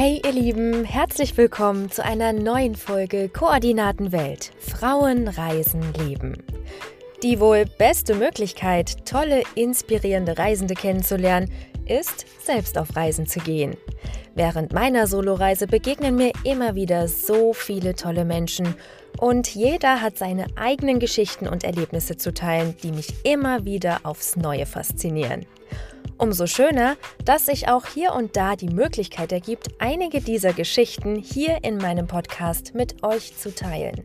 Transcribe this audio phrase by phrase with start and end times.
[0.00, 4.52] Hey ihr Lieben, herzlich willkommen zu einer neuen Folge Koordinatenwelt.
[4.60, 6.36] Frauen, Reisen, Leben.
[7.24, 11.50] Die wohl beste Möglichkeit, tolle, inspirierende Reisende kennenzulernen,
[11.88, 13.76] ist, selbst auf Reisen zu gehen.
[14.36, 18.76] Während meiner Soloreise begegnen mir immer wieder so viele tolle Menschen
[19.18, 24.36] und jeder hat seine eigenen Geschichten und Erlebnisse zu teilen, die mich immer wieder aufs
[24.36, 25.44] Neue faszinieren.
[26.18, 31.62] Umso schöner, dass sich auch hier und da die Möglichkeit ergibt, einige dieser Geschichten hier
[31.62, 34.02] in meinem Podcast mit euch zu teilen.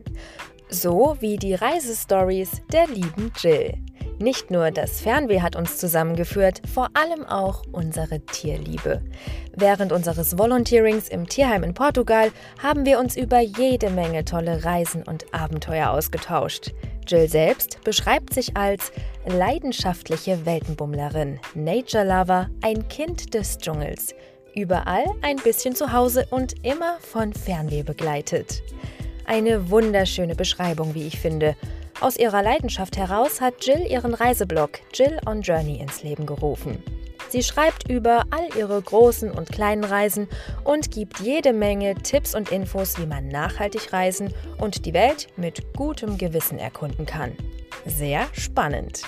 [0.68, 3.74] So wie die Reisestories der lieben Jill.
[4.20, 9.02] Nicht nur das Fernweh hat uns zusammengeführt, vor allem auch unsere Tierliebe.
[9.56, 12.30] Während unseres Volunteerings im Tierheim in Portugal
[12.62, 16.72] haben wir uns über jede Menge tolle Reisen und Abenteuer ausgetauscht.
[17.08, 18.92] Jill selbst beschreibt sich als
[19.26, 24.14] leidenschaftliche Weltenbummlerin, Nature Lover, ein Kind des Dschungels,
[24.54, 28.62] überall ein bisschen zu Hause und immer von Fernweh begleitet.
[29.24, 31.56] Eine wunderschöne Beschreibung, wie ich finde.
[32.00, 36.82] Aus ihrer Leidenschaft heraus hat Jill ihren Reiseblog Jill on Journey ins Leben gerufen.
[37.34, 40.28] Sie schreibt über all ihre großen und kleinen Reisen
[40.62, 45.74] und gibt jede Menge Tipps und Infos, wie man nachhaltig reisen und die Welt mit
[45.74, 47.32] gutem Gewissen erkunden kann.
[47.86, 49.02] Sehr spannend.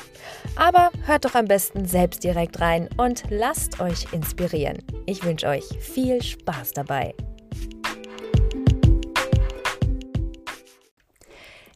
[0.57, 4.79] Aber hört doch am besten selbst direkt rein und lasst euch inspirieren.
[5.07, 7.15] Ich wünsche euch viel Spaß dabei.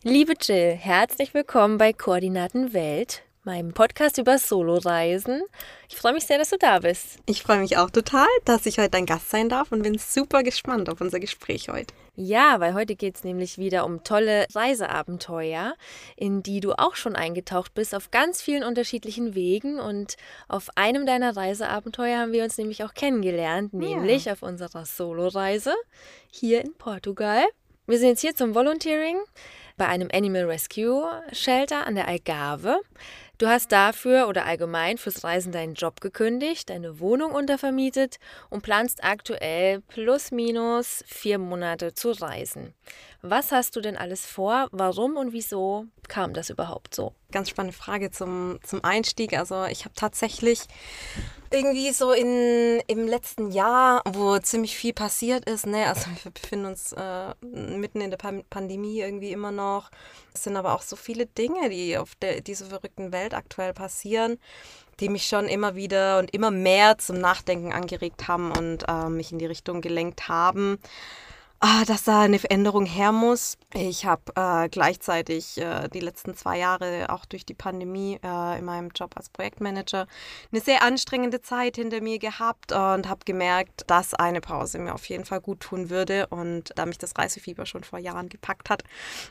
[0.03, 5.43] Liebe Jill, herzlich willkommen bei Koordinaten Welt, meinem Podcast über Soloreisen.
[5.89, 7.19] Ich freue mich sehr, dass du da bist.
[7.27, 10.45] Ich freue mich auch total, dass ich heute dein Gast sein darf und bin super
[10.45, 11.93] gespannt auf unser Gespräch heute.
[12.15, 15.75] Ja, weil heute geht es nämlich wieder um tolle Reiseabenteuer,
[16.15, 19.81] in die du auch schon eingetaucht bist, auf ganz vielen unterschiedlichen Wegen.
[19.81, 24.35] Und auf einem deiner Reiseabenteuer haben wir uns nämlich auch kennengelernt, nämlich ja.
[24.35, 25.75] auf unserer Soloreise
[26.31, 27.43] hier in Portugal.
[27.89, 29.19] Wir sind jetzt hier zum Volunteering
[29.77, 32.81] bei einem Animal Rescue Shelter an der Algarve.
[33.41, 38.19] Du hast dafür oder allgemein fürs Reisen deinen Job gekündigt, deine Wohnung untervermietet
[38.51, 42.75] und planst aktuell plus minus vier Monate zu reisen.
[43.23, 44.69] Was hast du denn alles vor?
[44.73, 47.13] Warum und wieso kam das überhaupt so?
[47.31, 49.37] Ganz spannende Frage zum, zum Einstieg.
[49.37, 50.63] Also ich habe tatsächlich
[51.53, 56.67] irgendwie so in, im letzten Jahr, wo ziemlich viel passiert ist, ne, also wir befinden
[56.67, 59.91] uns äh, mitten in der Pandemie irgendwie immer noch.
[60.33, 64.39] Es sind aber auch so viele Dinge, die auf der, dieser verrückten Welt aktuell passieren,
[64.99, 69.31] die mich schon immer wieder und immer mehr zum Nachdenken angeregt haben und äh, mich
[69.31, 70.79] in die Richtung gelenkt haben
[71.61, 73.59] ah, dass da eine Veränderung her muss.
[73.75, 78.65] Ich habe äh, gleichzeitig äh, die letzten zwei Jahre auch durch die Pandemie äh, in
[78.65, 80.07] meinem Job als Projektmanager
[80.51, 85.05] eine sehr anstrengende Zeit hinter mir gehabt und habe gemerkt, dass eine Pause mir auf
[85.07, 86.27] jeden Fall gut tun würde.
[86.29, 88.83] Und da mich das Reisefieber schon vor Jahren gepackt hat,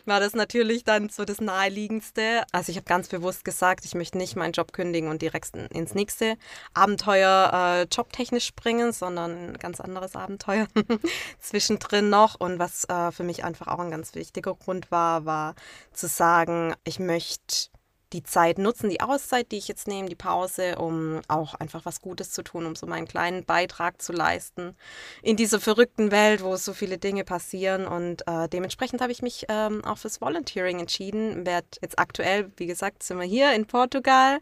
[0.05, 2.43] war das natürlich dann so das Naheliegendste.
[2.51, 5.95] Also ich habe ganz bewusst gesagt, ich möchte nicht meinen Job kündigen und direkt ins
[5.95, 6.37] nächste
[6.75, 10.67] Abenteuer äh, jobtechnisch springen, sondern ein ganz anderes Abenteuer
[11.39, 12.35] zwischendrin noch noch.
[12.39, 15.55] Und was äh, für mich einfach auch ein ganz wichtiger Grund war, war
[15.93, 17.69] zu sagen, ich möchte
[18.13, 22.01] die Zeit nutzen, die Auszeit, die ich jetzt nehme, die Pause, um auch einfach was
[22.01, 24.75] Gutes zu tun, um so meinen kleinen Beitrag zu leisten
[25.21, 27.85] in dieser verrückten Welt, wo so viele Dinge passieren.
[27.85, 31.45] Und äh, dementsprechend habe ich mich ähm, auch fürs Volunteering entschieden.
[31.45, 34.39] Werd jetzt aktuell, wie gesagt, sind wir hier in Portugal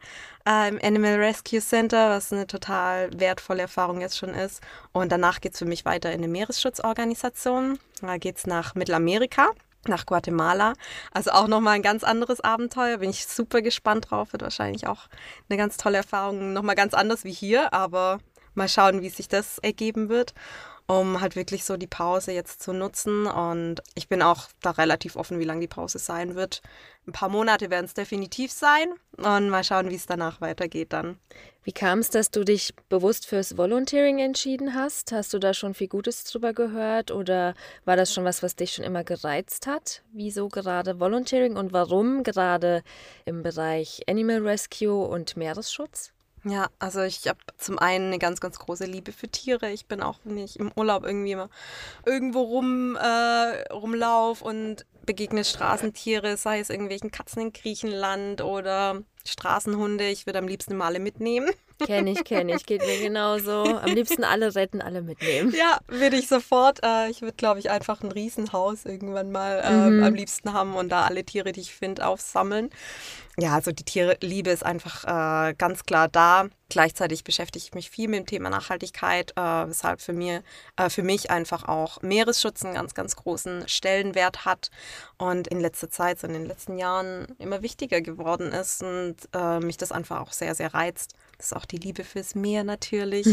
[0.48, 4.62] äh, im Animal Rescue Center, was eine total wertvolle Erfahrung jetzt schon ist.
[4.94, 7.80] Und danach geht es für mich weiter in eine Meeresschutzorganisation.
[8.02, 9.52] Da geht es nach Mittelamerika
[9.88, 10.74] nach Guatemala.
[11.12, 12.98] Also auch nochmal ein ganz anderes Abenteuer.
[12.98, 14.34] Bin ich super gespannt drauf.
[14.34, 15.08] Wird wahrscheinlich auch
[15.50, 16.54] eine ganz tolle Erfahrung.
[16.54, 18.20] Nochmal ganz anders wie hier, aber
[18.54, 20.34] mal schauen, wie sich das ergeben wird
[20.88, 23.28] um halt wirklich so die Pause jetzt zu nutzen.
[23.28, 26.62] Und ich bin auch da relativ offen, wie lange die Pause sein wird.
[27.06, 28.88] Ein paar Monate werden es definitiv sein
[29.18, 31.20] und mal schauen, wie es danach weitergeht dann.
[31.64, 35.12] Wie kam es, dass du dich bewusst fürs Volunteering entschieden hast?
[35.12, 37.54] Hast du da schon viel Gutes drüber gehört oder
[37.84, 40.04] war das schon was, was dich schon immer gereizt hat?
[40.14, 42.84] Wieso gerade Volunteering und warum gerade
[43.26, 46.14] im Bereich Animal Rescue und Meeresschutz?
[46.44, 49.72] Ja, also ich habe zum einen eine ganz, ganz große Liebe für Tiere.
[49.72, 51.50] Ich bin auch, wenn ich im Urlaub irgendwie immer
[52.06, 60.08] irgendwo rum, äh, rumlauf und begegne Straßentiere, sei es irgendwelchen Katzen in Griechenland oder Straßenhunde.
[60.08, 61.50] Ich würde am liebsten mal alle mitnehmen.
[61.86, 62.66] Kenne ich, kenne ich.
[62.66, 63.64] Geht mir genauso.
[63.64, 65.54] Am liebsten alle retten, alle mitnehmen.
[65.58, 66.80] Ja, würde ich sofort.
[66.84, 70.04] Äh, ich würde, glaube ich, einfach ein Riesenhaus irgendwann mal äh, mhm.
[70.04, 72.70] am liebsten haben und da alle Tiere, die ich finde, aufsammeln.
[73.40, 76.48] Ja, also die Tierliebe ist einfach äh, ganz klar da.
[76.70, 80.42] Gleichzeitig beschäftige ich mich viel mit dem Thema Nachhaltigkeit, äh, weshalb für, mir,
[80.76, 84.72] äh, für mich einfach auch Meeresschutz einen ganz, ganz großen Stellenwert hat
[85.18, 89.60] und in letzter Zeit, so in den letzten Jahren immer wichtiger geworden ist und äh,
[89.60, 91.14] mich das einfach auch sehr, sehr reizt.
[91.38, 93.28] Das ist auch die Liebe fürs Meer natürlich,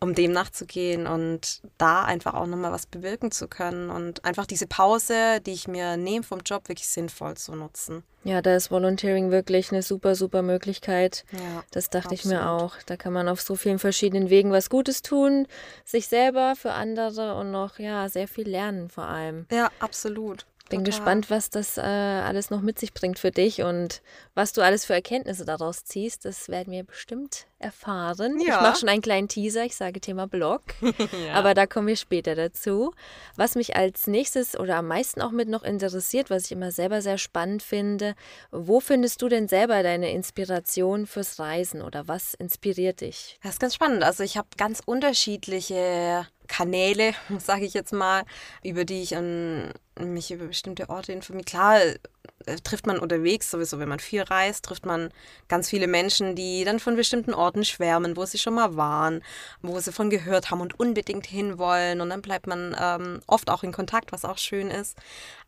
[0.00, 4.66] um dem nachzugehen und da einfach auch nochmal was bewirken zu können und einfach diese
[4.66, 8.02] Pause, die ich mir nehme vom Job, wirklich sinnvoll zu nutzen.
[8.24, 11.24] Ja, da ist Volunteering wirklich eine super, super Möglichkeit.
[11.32, 12.20] Ja, das dachte absolut.
[12.20, 12.76] ich mir auch.
[12.86, 15.48] Da kann man auf so vielen verschiedenen Wegen was Gutes tun,
[15.84, 19.46] sich selber, für andere und noch, ja, sehr viel lernen vor allem.
[19.50, 20.46] Ja, absolut.
[20.72, 20.98] Bin Total.
[20.98, 24.00] gespannt, was das äh, alles noch mit sich bringt für dich und
[24.34, 26.24] was du alles für Erkenntnisse daraus ziehst.
[26.24, 28.40] Das werden wir bestimmt erfahren.
[28.40, 28.56] Ja.
[28.56, 29.66] Ich mache schon einen kleinen Teaser.
[29.66, 31.34] Ich sage Thema Blog, ja.
[31.34, 32.94] aber da kommen wir später dazu.
[33.36, 37.02] Was mich als nächstes oder am meisten auch mit noch interessiert, was ich immer selber
[37.02, 38.14] sehr spannend finde,
[38.50, 43.38] wo findest du denn selber deine Inspiration fürs Reisen oder was inspiriert dich?
[43.42, 44.04] Das ist ganz spannend.
[44.04, 48.24] Also ich habe ganz unterschiedliche Kanäle, sage ich jetzt mal,
[48.62, 51.44] über die ich an mich über bestimmte Orte informiere.
[51.44, 55.10] Klar, äh, trifft man unterwegs, sowieso wenn man viel reist, trifft man
[55.48, 59.22] ganz viele Menschen, die dann von bestimmten Orten schwärmen, wo sie schon mal waren,
[59.60, 62.00] wo sie von gehört haben und unbedingt hinwollen.
[62.00, 64.96] Und dann bleibt man ähm, oft auch in Kontakt, was auch schön ist.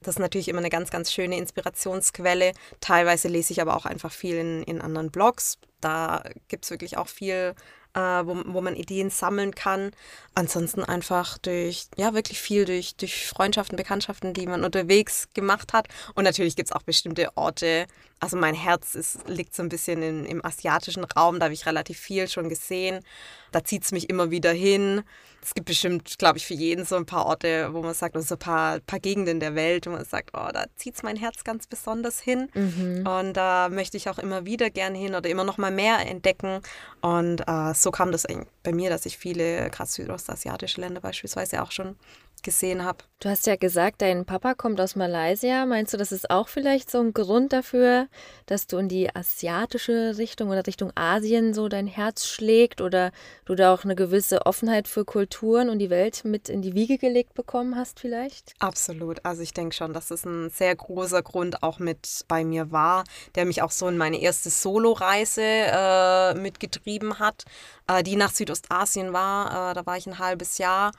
[0.01, 2.53] Das ist natürlich immer eine ganz, ganz schöne Inspirationsquelle.
[2.81, 5.59] Teilweise lese ich aber auch einfach viel in, in anderen Blogs.
[5.81, 7.55] Da gibt es wirklich auch viel
[7.95, 9.93] äh, wo, wo man Ideen sammeln kann.
[10.35, 15.89] Ansonsten einfach durch, ja, wirklich viel durch, durch Freundschaften, Bekanntschaften, die man unterwegs gemacht hat.
[16.15, 17.87] Und natürlich gibt es auch bestimmte Orte.
[18.21, 21.67] Also mein Herz ist, liegt so ein bisschen in, im asiatischen Raum, da habe ich
[21.67, 23.05] relativ viel schon gesehen.
[23.53, 25.03] Da zieht es mich immer wieder hin.
[25.45, 28.25] Es gibt bestimmt, glaube ich, für jeden so ein paar Orte, wo man sagt, oder
[28.25, 31.17] so ein paar, paar Gegenden der Welt, wo man sagt, oh, da zieht es mein
[31.17, 32.49] Herz ganz besonders hin.
[32.55, 33.07] Mhm.
[33.07, 36.61] Und da möchte ich auch immer wieder gerne hin oder immer noch mal mehr entdecken.
[37.03, 38.27] Und äh, so kam das
[38.63, 41.97] bei mir, dass ich viele, gerade südostasiatische Länder beispielsweise auch schon
[42.45, 42.99] gesehen habe.
[43.25, 45.65] Du hast ja gesagt, dein Papa kommt aus Malaysia.
[45.65, 48.07] Meinst du, das ist auch vielleicht so ein Grund dafür,
[48.45, 53.13] dass du in die asiatische Richtung oder Richtung Asien so dein Herz schlägt oder
[53.47, 56.99] du da auch eine gewisse Offenheit für Kulturen und die Welt mit in die Wiege
[56.99, 58.53] gelegt bekommen hast vielleicht?
[58.59, 59.25] Absolut.
[59.25, 63.05] Also ich denke schon, dass es ein sehr großer Grund auch mit bei mir war,
[63.37, 67.45] der mich auch so in meine erste Solo-Reise äh, mitgetrieben hat,
[67.87, 69.71] äh, die nach Südostasien war.
[69.71, 70.93] Äh, da war ich ein halbes Jahr.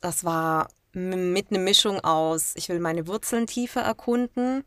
[0.00, 4.64] Das war mit einer Mischung aus, ich will meine Wurzeln tiefer erkunden,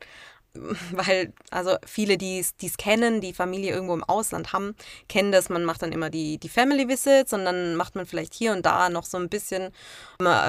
[0.91, 4.75] weil also viele, die es kennen, die Familie irgendwo im Ausland haben,
[5.09, 5.49] kennen das.
[5.49, 8.65] Man macht dann immer die, die Family Visits und dann macht man vielleicht hier und
[8.65, 9.71] da noch so ein bisschen,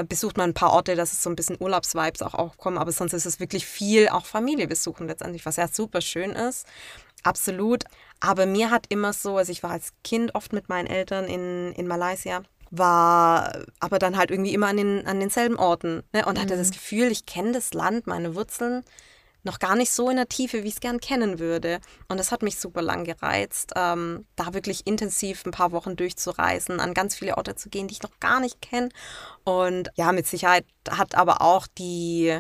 [0.08, 3.12] besucht man ein paar Orte, dass es so ein bisschen Urlaubsvibes auch aufkommen, aber sonst
[3.12, 6.66] ist es wirklich viel auch Familie besuchen letztendlich, was ja super schön ist.
[7.22, 7.84] Absolut.
[8.20, 11.72] Aber mir hat immer so, also ich war als Kind oft mit meinen Eltern in,
[11.72, 16.24] in Malaysia war aber dann halt irgendwie immer an, den, an denselben Orten ne?
[16.26, 16.42] und mhm.
[16.42, 16.74] hatte das mhm.
[16.74, 18.84] Gefühl, ich kenne das Land, meine Wurzeln
[19.46, 21.80] noch gar nicht so in der Tiefe, wie ich es gern kennen würde.
[22.08, 26.80] Und das hat mich super lang gereizt, ähm, da wirklich intensiv ein paar Wochen durchzureisen,
[26.80, 28.90] an ganz viele Orte zu gehen, die ich noch gar nicht kenne.
[29.44, 32.38] Und ja, mit Sicherheit hat aber auch die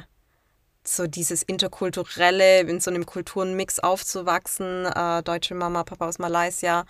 [0.84, 6.84] so dieses interkulturelle, in so einem Kulturenmix aufzuwachsen, äh, deutsche Mama, Papa aus Malaysia,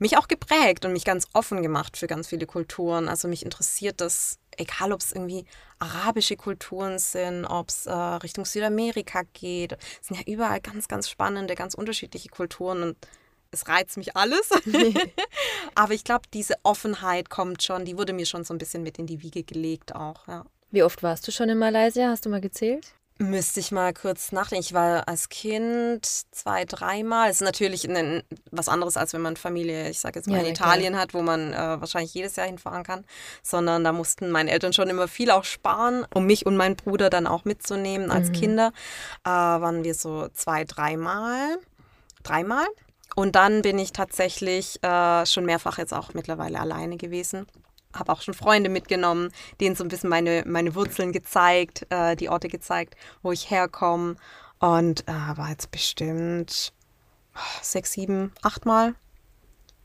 [0.00, 3.08] mich auch geprägt und mich ganz offen gemacht für ganz viele Kulturen.
[3.08, 5.44] Also mich interessiert das, egal ob es irgendwie
[5.78, 9.76] arabische Kulturen sind, ob es äh, Richtung Südamerika geht.
[10.00, 12.96] Es sind ja überall ganz, ganz spannende, ganz unterschiedliche Kulturen und
[13.50, 14.50] es reizt mich alles.
[15.74, 18.98] Aber ich glaube, diese Offenheit kommt schon, die wurde mir schon so ein bisschen mit
[18.98, 20.44] in die Wiege gelegt auch, ja.
[20.72, 22.08] Wie oft warst du schon in Malaysia?
[22.08, 22.94] Hast du mal gezählt?
[23.22, 24.64] Müsste ich mal kurz nachdenken.
[24.64, 27.28] Ich war als Kind zwei, dreimal.
[27.28, 30.44] Es ist natürlich ein, was anderes, als wenn man Familie, ich sage jetzt mal, ja,
[30.44, 31.02] in Italien klar.
[31.02, 33.04] hat, wo man äh, wahrscheinlich jedes Jahr hinfahren kann.
[33.42, 37.10] Sondern da mussten meine Eltern schon immer viel auch sparen, um mich und meinen Bruder
[37.10, 38.32] dann auch mitzunehmen als mhm.
[38.32, 38.72] Kinder.
[39.22, 41.58] Äh, waren wir so zwei, dreimal.
[42.22, 42.66] Dreimal.
[43.16, 47.46] Und dann bin ich tatsächlich äh, schon mehrfach jetzt auch mittlerweile alleine gewesen
[47.94, 49.30] habe auch schon Freunde mitgenommen,
[49.60, 54.16] denen so ein bisschen meine, meine Wurzeln gezeigt, äh, die Orte gezeigt, wo ich herkomme.
[54.58, 56.72] Und äh, war jetzt bestimmt
[57.62, 58.94] sechs, sieben, acht Mal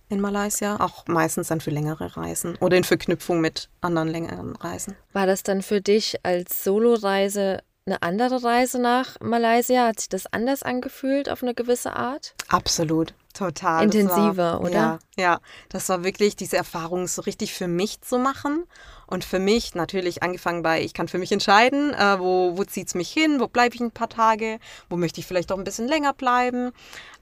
[0.09, 0.77] in Malaysia.
[0.79, 4.95] Auch meistens dann für längere Reisen oder in Verknüpfung mit anderen längeren Reisen.
[5.13, 9.87] War das dann für dich als Soloreise eine andere Reise nach Malaysia?
[9.87, 12.35] Hat sich das anders angefühlt auf eine gewisse Art?
[12.49, 13.13] Absolut.
[13.35, 13.83] Total.
[13.83, 14.71] intensiver, war, oder?
[14.71, 15.39] Ja, ja,
[15.69, 18.63] das war wirklich diese Erfahrung so richtig für mich zu machen.
[19.07, 22.87] Und für mich natürlich angefangen bei, ich kann für mich entscheiden, äh, wo, wo zieht
[22.87, 24.57] es mich hin, wo bleibe ich ein paar Tage,
[24.89, 26.71] wo möchte ich vielleicht auch ein bisschen länger bleiben.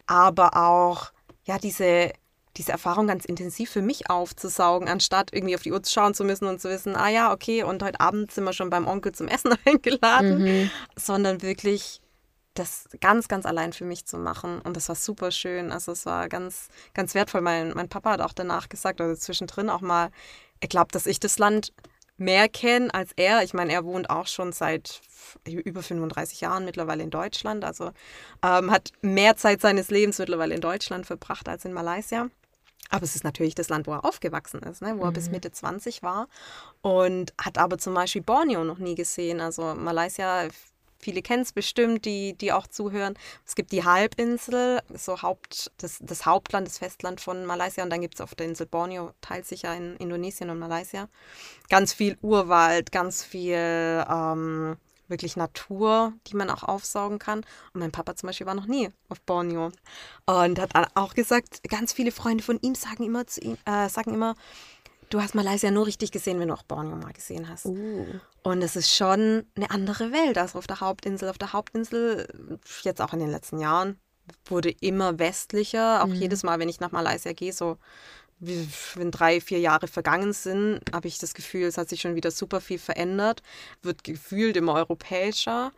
[0.08, 1.12] Aber auch,
[1.43, 2.12] ja, diese,
[2.55, 6.48] diese Erfahrung ganz intensiv für mich aufzusaugen, anstatt irgendwie auf die Uhr schauen zu müssen
[6.48, 9.27] und zu wissen, ah ja, okay, und heute Abend sind wir schon beim Onkel zum
[9.27, 10.72] Essen eingeladen, Mhm.
[10.96, 12.00] sondern wirklich
[12.53, 14.62] das ganz, ganz allein für mich zu machen.
[14.62, 15.72] Und das war super schön.
[15.72, 17.41] Also es war ganz, ganz wertvoll.
[17.41, 20.10] Mein, mein Papa hat auch danach gesagt, also zwischendrin auch mal,
[20.60, 21.74] er glaubt, dass ich das Land
[22.17, 23.43] mehr kenne als er.
[23.43, 25.01] Ich meine, er wohnt auch schon seit
[25.45, 27.65] über 35 Jahren mittlerweile in Deutschland.
[27.65, 27.91] Also
[28.43, 32.29] ähm, hat mehr Zeit seines Lebens mittlerweile in Deutschland verbracht als in Malaysia.
[32.89, 34.95] Aber es ist natürlich das Land, wo er aufgewachsen ist, ne?
[35.00, 36.27] wo er bis Mitte 20 war.
[36.81, 39.41] Und hat aber zum Beispiel Borneo noch nie gesehen.
[39.41, 40.48] Also Malaysia,
[41.03, 43.15] viele kennen es bestimmt, die, die auch zuhören.
[43.45, 47.83] Es gibt die Halbinsel, so Haupt, das, das Hauptland, das Festland von Malaysia.
[47.83, 51.10] Und dann gibt es auf der Insel Borneo, teilt sich ja in Indonesien und Malaysia.
[51.69, 57.39] Ganz viel Urwald, ganz viel ähm, wirklich Natur, die man auch aufsaugen kann.
[57.74, 59.72] Und mein Papa zum Beispiel war noch nie auf Borneo.
[60.25, 64.13] Und hat auch gesagt, ganz viele Freunde von ihm sagen immer zu ihm, äh, sagen
[64.13, 64.36] immer,
[65.13, 67.65] du hast Malaysia nur richtig gesehen, wenn du auch Borneo mal gesehen hast.
[67.65, 68.05] Uh.
[68.41, 71.29] Und es ist schon eine andere Welt als auf der Hauptinsel.
[71.29, 72.27] Auf der Hauptinsel,
[72.82, 74.00] jetzt auch in den letzten Jahren,
[74.46, 76.03] wurde immer westlicher.
[76.03, 77.77] Auch jedes Mal, wenn ich nach Malaysia gehe, so
[78.39, 82.15] wie, wenn drei, vier Jahre vergangen sind, habe ich das Gefühl, es hat sich schon
[82.15, 83.43] wieder super viel verändert.
[83.84, 85.72] Wird gefühlt immer europäischer.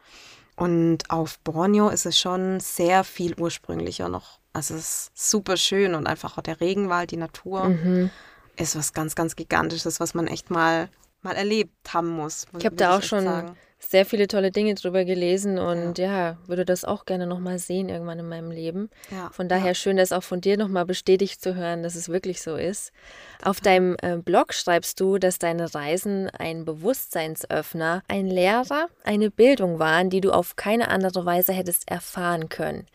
[0.56, 4.40] Und auf Borneo ist es schon sehr viel ursprünglicher noch.
[4.54, 8.10] Also es ist super schön und einfach auch der Regenwald, die Natur Mhm.
[8.58, 10.90] Ist was ganz, ganz Gigantisches, was man echt mal,
[11.22, 12.46] mal erlebt haben muss.
[12.58, 13.58] Ich habe da auch schon sagen.
[13.80, 18.20] sehr viele tolle Dinge drüber gelesen und ja, würde das auch gerne nochmal sehen irgendwann
[18.20, 18.90] in meinem Leben.
[19.12, 22.42] Ja, Von daher schön, das auch von dir nochmal bestätigt zu hören, dass es wirklich
[22.42, 22.92] so ist.
[23.44, 29.80] Auf deinem äh, Blog schreibst du, dass deine Reisen ein Bewusstseinsöffner, ein Lehrer, eine Bildung
[29.80, 32.88] waren, die du auf keine andere Weise hättest erfahren können.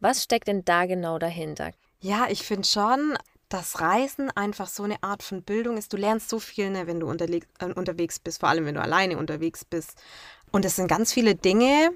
[0.00, 1.70] Was steckt denn da genau dahinter?
[2.00, 3.16] Ja, ich finde schon,
[3.54, 5.92] dass Reisen einfach so eine Art von Bildung ist.
[5.92, 8.82] Du lernst so viel, ne, wenn du unterleg- äh, unterwegs bist, vor allem wenn du
[8.82, 10.02] alleine unterwegs bist.
[10.50, 11.90] Und es sind ganz viele Dinge,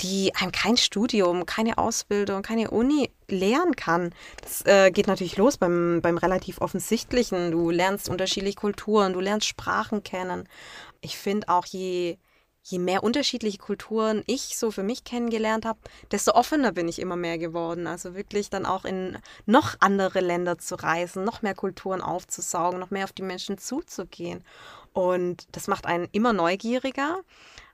[0.00, 4.14] die einem kein Studium, keine Ausbildung, keine Uni lehren kann.
[4.40, 7.50] Das äh, geht natürlich los beim, beim relativ offensichtlichen.
[7.50, 10.48] Du lernst unterschiedliche Kulturen, du lernst Sprachen kennen.
[11.02, 12.16] Ich finde auch, je,
[12.70, 15.78] je mehr unterschiedliche Kulturen ich so für mich kennengelernt habe,
[16.10, 17.86] desto offener bin ich immer mehr geworden.
[17.86, 22.90] Also wirklich dann auch in noch andere Länder zu reisen, noch mehr Kulturen aufzusaugen, noch
[22.90, 24.44] mehr auf die Menschen zuzugehen.
[24.92, 27.20] Und das macht einen immer neugieriger.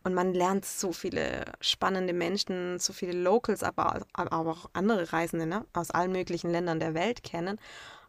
[0.04, 5.46] Und man lernt so viele spannende Menschen, so viele Locals, aber, aber auch andere Reisende
[5.46, 5.66] ne?
[5.72, 7.58] aus allen möglichen Ländern der Welt kennen.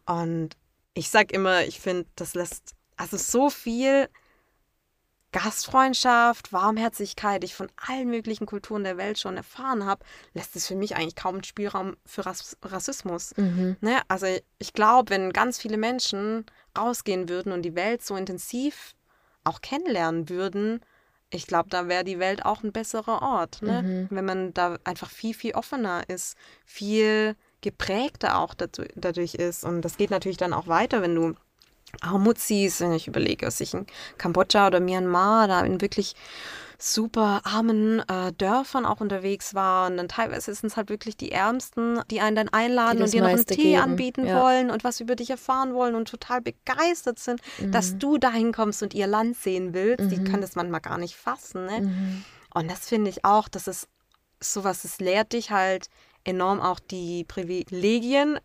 [0.05, 0.55] Und
[0.93, 4.09] ich sage immer, ich finde, das lässt also so viel
[5.37, 10.03] Gastfreundschaft, Warmherzigkeit, die ich von allen möglichen Kulturen der Welt schon erfahren habe,
[10.33, 13.33] lässt es für mich eigentlich kaum einen Spielraum für Rass Rassismus.
[13.81, 14.01] Ne?
[14.07, 14.25] Also
[14.59, 16.45] ich glaube, wenn ganz viele Menschen
[16.77, 18.95] rausgehen würden und die Welt so intensiv
[19.43, 20.81] auch kennenlernen würden,
[21.29, 23.61] ich glaube, da wäre die Welt auch ein besserer Ort.
[23.61, 24.07] Ne?
[24.09, 29.63] Wenn man da einfach viel, viel offener ist, viel geprägter auch dadu- dadurch ist.
[29.65, 31.35] Und das geht natürlich dann auch weiter, wenn du
[32.01, 33.85] Armut siehst, wenn ich überlege, dass ich in
[34.17, 36.15] Kambodscha oder Myanmar da in wirklich
[36.79, 39.89] super armen äh, Dörfern auch unterwegs war.
[39.89, 43.13] Und dann teilweise sind es halt wirklich die Ärmsten, die einen dann einladen Die und
[43.13, 44.41] dir noch einen Tee geben, anbieten ja.
[44.41, 47.71] wollen und was über dich erfahren wollen und total begeistert sind, Mhm.
[47.71, 50.11] dass du dahin kommst und ihr Land sehen willst.
[50.11, 51.65] Die können das manchmal gar nicht fassen.
[51.65, 51.81] Ne?
[51.81, 52.23] Mhm.
[52.53, 53.87] Und das finde ich auch, das ist
[54.39, 55.89] sowas, es lehrt dich halt
[56.27, 58.39] enorm auch die Privilegien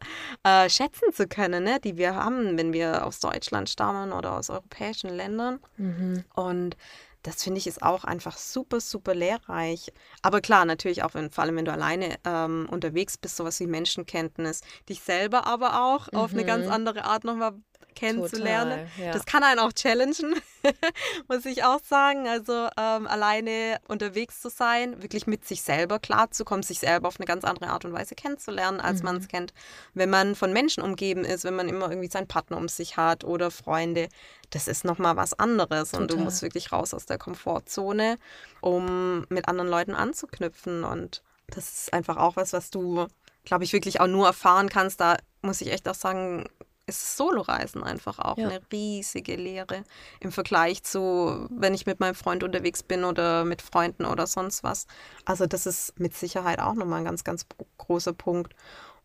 [0.44, 4.50] äh, schätzen zu können, ne, die wir haben, wenn wir aus Deutschland stammen oder aus
[4.50, 5.60] europäischen Ländern.
[5.76, 6.24] Mhm.
[6.34, 6.76] Und
[7.22, 9.92] das finde ich ist auch einfach super, super lehrreich.
[10.22, 13.66] Aber klar, natürlich auch, wenn, vor allem wenn du alleine ähm, unterwegs bist, sowas wie
[13.66, 17.54] Menschenkenntnis, dich selber aber auch auf eine ganz andere Art nochmal
[17.94, 18.88] kennenzulernen.
[18.94, 19.12] Total, ja.
[19.12, 20.34] Das kann einen auch challengen,
[21.28, 22.28] muss ich auch sagen.
[22.28, 27.26] Also ähm, alleine unterwegs zu sein, wirklich mit sich selber klarzukommen, sich selber auf eine
[27.26, 29.52] ganz andere Art und Weise kennenzulernen, als man es kennt,
[29.94, 33.24] wenn man von Menschen umgeben ist, wenn man immer irgendwie seinen Partner um sich hat
[33.24, 34.08] oder Freunde.
[34.50, 36.24] Das ist nochmal was anderes und du Total.
[36.24, 38.18] musst wirklich raus aus der Komfortzone,
[38.60, 40.84] um mit anderen Leuten anzuknüpfen.
[40.84, 43.06] Und das ist einfach auch was, was du,
[43.44, 45.00] glaube ich, wirklich auch nur erfahren kannst.
[45.00, 46.48] Da muss ich echt auch sagen,
[46.96, 48.48] ist Soloreisen einfach auch Ja.
[48.48, 49.84] eine riesige Lehre
[50.20, 54.62] im Vergleich zu, wenn ich mit meinem Freund unterwegs bin oder mit Freunden oder sonst
[54.62, 54.86] was.
[55.24, 57.46] Also das ist mit Sicherheit auch nochmal ein ganz, ganz
[57.78, 58.54] großer Punkt.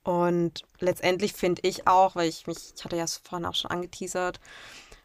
[0.03, 4.39] Und letztendlich finde ich auch, weil ich mich, ich hatte ja vorhin auch schon angeteasert,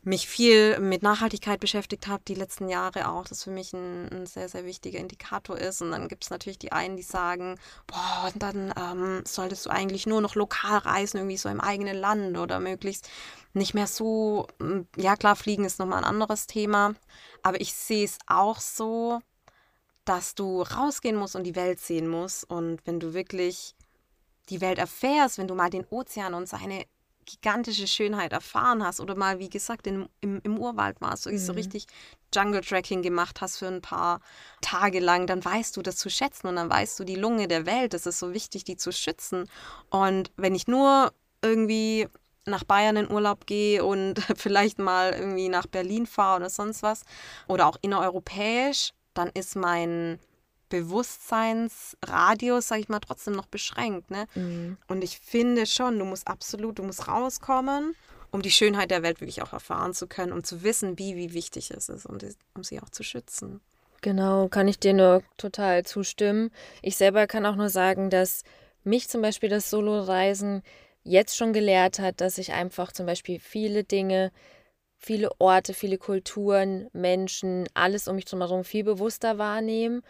[0.05, 4.27] mich viel mit Nachhaltigkeit beschäftigt habe, die letzten Jahre auch, das für mich ein, ein
[4.27, 5.81] sehr, sehr wichtiger Indikator ist.
[5.81, 7.57] Und dann gibt es natürlich die einen, die sagen,
[7.87, 11.97] boah, und dann ähm, solltest du eigentlich nur noch lokal reisen, irgendwie so im eigenen
[11.97, 13.09] Land oder möglichst
[13.53, 16.95] nicht mehr so, hm, ja klar, Fliegen ist nochmal ein anderes Thema,
[17.45, 19.21] aber ich sehe es auch so,
[20.05, 22.43] dass du rausgehen musst und die Welt sehen musst.
[22.51, 23.77] Und wenn du wirklich
[24.49, 26.87] die Welt erfährst, wenn du mal den Ozean und seine
[27.25, 31.39] gigantische Schönheit erfahren hast oder mal, wie gesagt, in, im, im Urwald warst, mhm.
[31.39, 31.87] so richtig
[32.35, 34.21] Jungle-Tracking gemacht hast für ein paar
[34.61, 37.67] Tage lang, dann weißt du das zu schätzen und dann weißt du die Lunge der
[37.67, 37.95] Welt.
[37.95, 39.49] Es ist so wichtig, die zu schützen.
[39.91, 41.13] Und wenn ich nur
[41.43, 42.09] irgendwie
[42.45, 47.03] nach Bayern in Urlaub gehe und vielleicht mal irgendwie nach Berlin fahre oder sonst was
[47.47, 50.19] oder auch innereuropäisch, dann ist mein
[50.73, 54.11] Bewusstseinsradius, sage ich mal, trotzdem noch beschränkt.
[54.11, 54.27] Ne?
[54.35, 54.79] Mhm.
[54.89, 57.95] Und ich finde schon, du musst absolut, du musst rauskommen,
[58.31, 61.35] um die Schönheit der Welt wirklich auch erfahren zu können, um zu wissen, wie, wie
[61.35, 62.25] wichtig es ist und
[62.55, 63.61] um sie auch zu schützen.
[64.01, 66.51] Genau, kann ich dir nur total zustimmen.
[66.81, 68.43] Ich selber kann auch nur sagen, dass
[68.83, 70.63] mich zum Beispiel das Solo-Reisen
[71.05, 74.33] jetzt schon gelehrt hat, dass ich einfach zum Beispiel viele Dinge
[75.03, 80.03] viele Orte, viele Kulturen, Menschen, alles um mich herum viel bewusster wahrnehme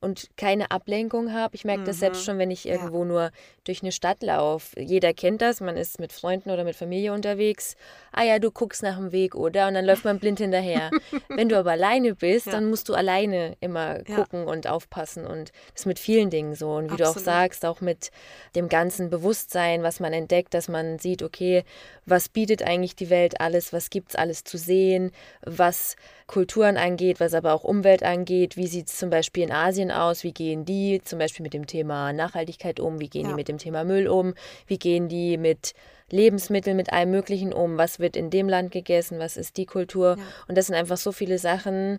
[0.00, 1.54] und keine Ablenkung habe.
[1.56, 1.86] Ich merke mhm.
[1.86, 2.24] das selbst mhm.
[2.24, 3.04] schon, wenn ich irgendwo ja.
[3.04, 3.30] nur
[3.64, 4.80] durch eine Stadt laufe.
[4.80, 7.76] Jeder kennt das, man ist mit Freunden oder mit Familie unterwegs.
[8.12, 9.68] Ah ja, du guckst nach dem Weg, oder?
[9.68, 10.90] Und dann läuft man blind hinterher.
[11.28, 12.52] wenn du aber alleine bist, ja.
[12.52, 14.52] dann musst du alleine immer gucken ja.
[14.52, 15.26] und aufpassen.
[15.26, 16.70] Und das ist mit vielen Dingen so.
[16.70, 17.16] Und wie Absolut.
[17.16, 18.10] du auch sagst, auch mit
[18.54, 21.64] dem ganzen Bewusstsein, was man entdeckt, dass man sieht, okay,
[22.06, 25.10] was bietet eigentlich die Welt alles, was gibt es alles zu sehen,
[25.42, 25.96] was
[26.28, 28.58] Kulturen angeht, was aber auch Umwelt angeht.
[28.58, 30.22] Wie sieht es zum Beispiel in Asien aus?
[30.24, 33.00] Wie gehen die zum Beispiel mit dem Thema Nachhaltigkeit um?
[33.00, 33.28] Wie gehen ja.
[33.30, 34.34] die mit dem Thema Müll um?
[34.66, 35.72] Wie gehen die mit
[36.10, 37.78] Lebensmitteln, mit allem Möglichen um?
[37.78, 39.18] Was wird in dem Land gegessen?
[39.18, 40.16] Was ist die Kultur?
[40.18, 40.24] Ja.
[40.48, 41.98] Und das sind einfach so viele Sachen,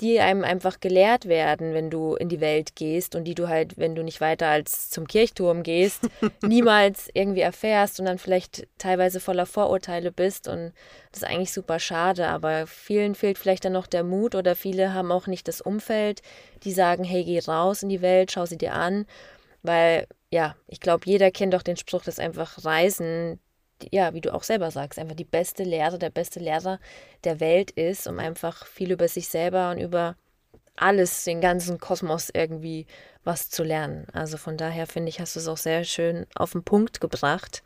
[0.00, 3.78] die einem einfach gelehrt werden, wenn du in die Welt gehst und die du halt,
[3.78, 6.08] wenn du nicht weiter als zum Kirchturm gehst,
[6.42, 10.72] niemals irgendwie erfährst und dann vielleicht teilweise voller Vorurteile bist und
[11.12, 14.94] das ist eigentlich super schade, aber vielen fehlt vielleicht dann noch der Mut oder viele
[14.94, 16.22] haben auch nicht das Umfeld,
[16.64, 19.06] die sagen, hey, geh raus in die Welt, schau sie dir an,
[19.62, 23.38] weil ja, ich glaube, jeder kennt doch den Spruch, dass einfach Reisen
[23.90, 26.78] ja, wie du auch selber sagst, einfach die beste Lehre, der beste Lehrer
[27.24, 30.16] der Welt ist, um einfach viel über sich selber und über
[30.76, 32.86] alles, den ganzen Kosmos irgendwie
[33.22, 34.06] was zu lernen.
[34.12, 37.62] Also von daher finde ich, hast du es auch sehr schön auf den Punkt gebracht.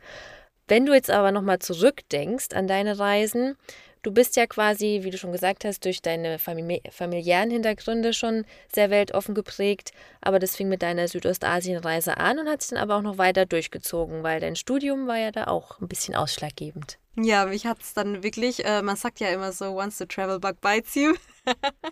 [0.67, 3.57] Wenn du jetzt aber nochmal zurückdenkst an deine Reisen,
[4.01, 8.45] Du bist ja quasi, wie du schon gesagt hast, durch deine famili familiären Hintergründe schon
[8.73, 12.95] sehr weltoffen geprägt, aber das fing mit deiner Südostasienreise an und hat sich dann aber
[12.95, 16.97] auch noch weiter durchgezogen, weil dein Studium war ja da auch ein bisschen ausschlaggebend.
[17.17, 20.39] Ja, mich hat es dann wirklich, äh, man sagt ja immer so, once the travel
[20.39, 21.15] bug bites you.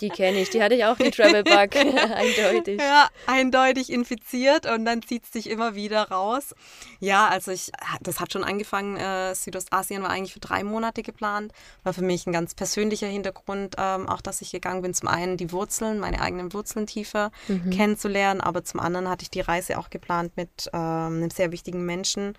[0.02, 2.80] Die kenne ich, die hatte ich auch, die Travel Bug, eindeutig.
[2.80, 6.54] Ja, eindeutig infiziert und dann zieht es sich immer wieder raus.
[7.00, 11.52] Ja, also ich, das hat schon angefangen, äh, Südostasien war eigentlich für drei Monate geplant.
[11.84, 15.38] War für mich ein ganz persönlicher Hintergrund, ähm, auch dass ich gegangen bin, zum einen
[15.38, 17.70] die Wurzeln, meine eigenen Wurzeln tiefer mhm.
[17.70, 20.82] kennenzulernen, aber zum anderen hatte ich die Reise auch geplant mit ähm,
[21.18, 22.38] einem sehr wichtigen Menschen,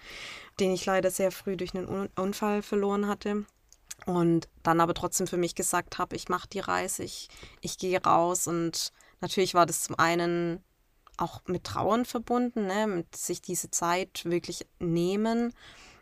[0.60, 3.44] den ich leider sehr früh durch einen Unfall verloren hatte.
[4.08, 7.28] Und dann aber trotzdem für mich gesagt habe, ich mache die Reise, ich,
[7.60, 8.46] ich gehe raus.
[8.46, 8.90] Und
[9.20, 10.64] natürlich war das zum einen
[11.18, 12.86] auch mit Trauern verbunden, ne?
[12.86, 15.52] mit sich diese Zeit wirklich nehmen,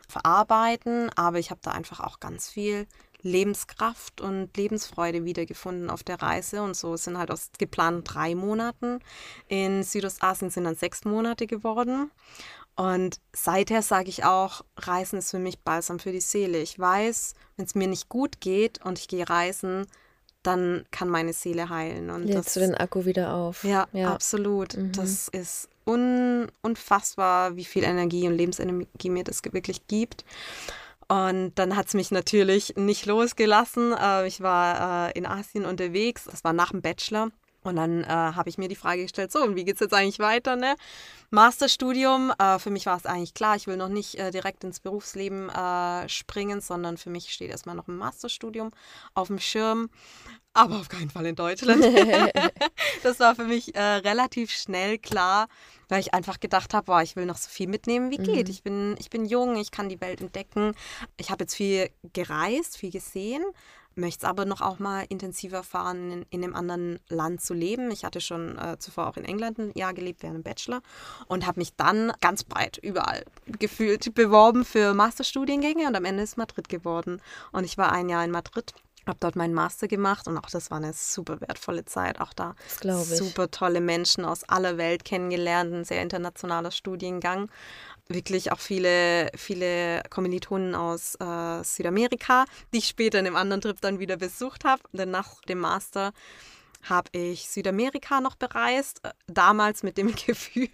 [0.07, 1.09] verarbeiten.
[1.17, 2.87] Aber ich habe da einfach auch ganz viel
[3.23, 6.61] Lebenskraft und Lebensfreude wiedergefunden auf der Reise.
[6.63, 8.99] Und so sind halt aus geplanten drei Monaten
[9.49, 12.09] in Südostasien sind dann sechs Monate geworden.
[12.77, 16.59] Und seither sage ich auch, Reisen ist für mich Balsam für die Seele.
[16.59, 19.87] Ich weiß, wenn es mir nicht gut geht und ich gehe reisen,
[20.43, 22.11] dann kann meine Seele heilen.
[22.11, 23.63] Und Lädst du den Akku wieder auf.
[23.63, 24.13] Ja, ja.
[24.13, 24.77] absolut.
[24.77, 24.91] Mhm.
[24.91, 30.23] Das ist un unfassbar, wie viel Energie und Lebensenergie mir das wirklich gibt.
[31.07, 33.93] Und dann hat es mich natürlich nicht losgelassen.
[33.93, 37.31] Äh, ich war äh, in Asien unterwegs, das war nach dem Bachelor.
[37.67, 39.93] Und dann äh, habe ich mir die Frage gestellt, so, und wie geht es jetzt
[39.93, 40.55] eigentlich weiter?
[40.55, 40.75] Ne?
[41.29, 44.79] Masterstudium, äh, für mich war es eigentlich klar, ich will noch nicht äh, direkt ins
[44.79, 48.71] Berufsleben äh, springen, sondern für mich steht erstmal noch ein Masterstudium
[49.13, 49.89] auf dem Schirm,
[50.53, 51.83] aber auf keinen Fall in Deutschland.
[53.03, 55.47] das war für mich äh, relativ schnell klar,
[55.87, 58.47] weil ich einfach gedacht habe, ich will noch so viel mitnehmen, wie geht.
[58.47, 58.51] Mhm.
[58.51, 60.73] Ich, bin, ich bin jung, ich kann die Welt entdecken.
[61.17, 63.43] Ich habe jetzt viel gereist, viel gesehen
[63.97, 67.91] möchte es aber noch auch mal intensiver fahren, in, in einem anderen Land zu leben.
[67.91, 70.81] Ich hatte schon äh, zuvor auch in England ein Jahr gelebt während dem Bachelor
[71.27, 73.23] und habe mich dann ganz breit überall
[73.59, 77.21] gefühlt beworben für Masterstudiengänge und am Ende ist Madrid geworden.
[77.51, 78.73] Und ich war ein Jahr in Madrid
[79.07, 82.19] habe dort meinen Master gemacht und auch das war eine super wertvolle Zeit.
[82.19, 82.55] Auch da
[83.17, 87.49] super tolle Menschen aus aller Welt kennengelernt, ein sehr internationaler Studiengang
[88.09, 93.79] wirklich auch viele, viele Kommilitonen aus äh, Südamerika, die ich später in einem anderen Trip
[93.81, 94.81] dann wieder besucht habe.
[94.93, 96.13] Denn nach dem Master
[96.83, 100.69] habe ich Südamerika noch bereist, äh, damals mit dem Gefühl,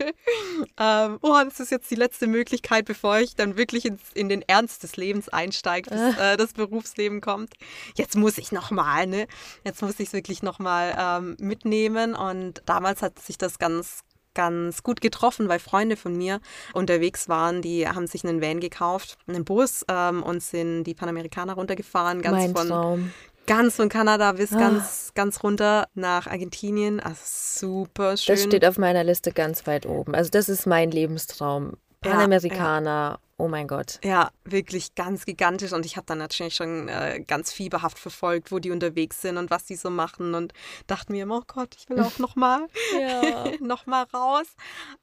[0.77, 4.41] ähm, oh, das ist jetzt die letzte Möglichkeit, bevor ich dann wirklich ins, in den
[4.43, 7.53] Ernst des Lebens einsteige, bis äh, das Berufsleben kommt.
[7.95, 9.27] Jetzt muss ich nochmal, ne?
[9.63, 12.15] Jetzt muss ich es wirklich nochmal ähm, mitnehmen.
[12.15, 16.39] Und damals hat sich das ganz, ganz gut getroffen, weil Freunde von mir
[16.73, 21.53] unterwegs waren, die haben sich einen Van gekauft, einen Bus ähm, und sind die Panamerikaner
[21.53, 23.11] runtergefahren, ganz mein von Traum.
[23.45, 24.57] ganz von Kanada bis Ah.
[24.59, 26.99] ganz ganz runter nach Argentinien.
[26.99, 28.35] Also super schön.
[28.35, 30.15] Das steht auf meiner Liste ganz weit oben.
[30.15, 31.73] Also das ist mein Lebenstraum.
[32.03, 33.99] Ja, Panamerikaner, oh mein Gott.
[34.03, 35.73] Ja, wirklich ganz gigantisch.
[35.73, 39.49] Und ich habe dann natürlich schon äh, ganz fieberhaft verfolgt, wo die unterwegs sind und
[39.49, 40.35] was die so machen.
[40.35, 40.53] Und
[40.87, 42.67] dachte mir, oh Gott, ich will auch nochmal
[42.99, 43.45] Ja.
[43.59, 44.47] noch mal raus.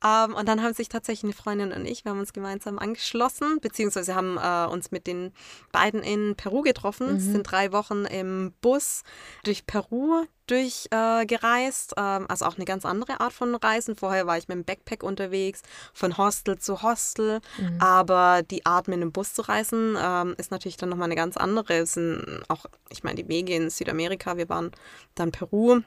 [0.04, 3.60] Ähm, und dann haben sich tatsächlich eine Freundin und ich, wir haben uns gemeinsam angeschlossen,
[3.60, 5.32] beziehungsweise haben äh, uns mit den
[5.72, 7.16] beiden in Peru getroffen.
[7.16, 9.02] Es sind drei Wochen im Bus
[9.44, 11.96] durch Peru durchgereist.
[11.96, 13.96] Äh, ähm, also auch eine ganz andere Art von Reisen.
[13.96, 17.40] Vorher war ich mit dem Backpack unterwegs, von Hostel zu Hostel.
[17.78, 21.36] Aber die Art, mit einem Bus zu reisen, ähm, ist natürlich dann nochmal eine ganz
[21.36, 21.74] andere.
[21.78, 24.70] Es sind auch, ich meine, die Wege in Südamerika, wir waren
[25.14, 25.80] dann Peru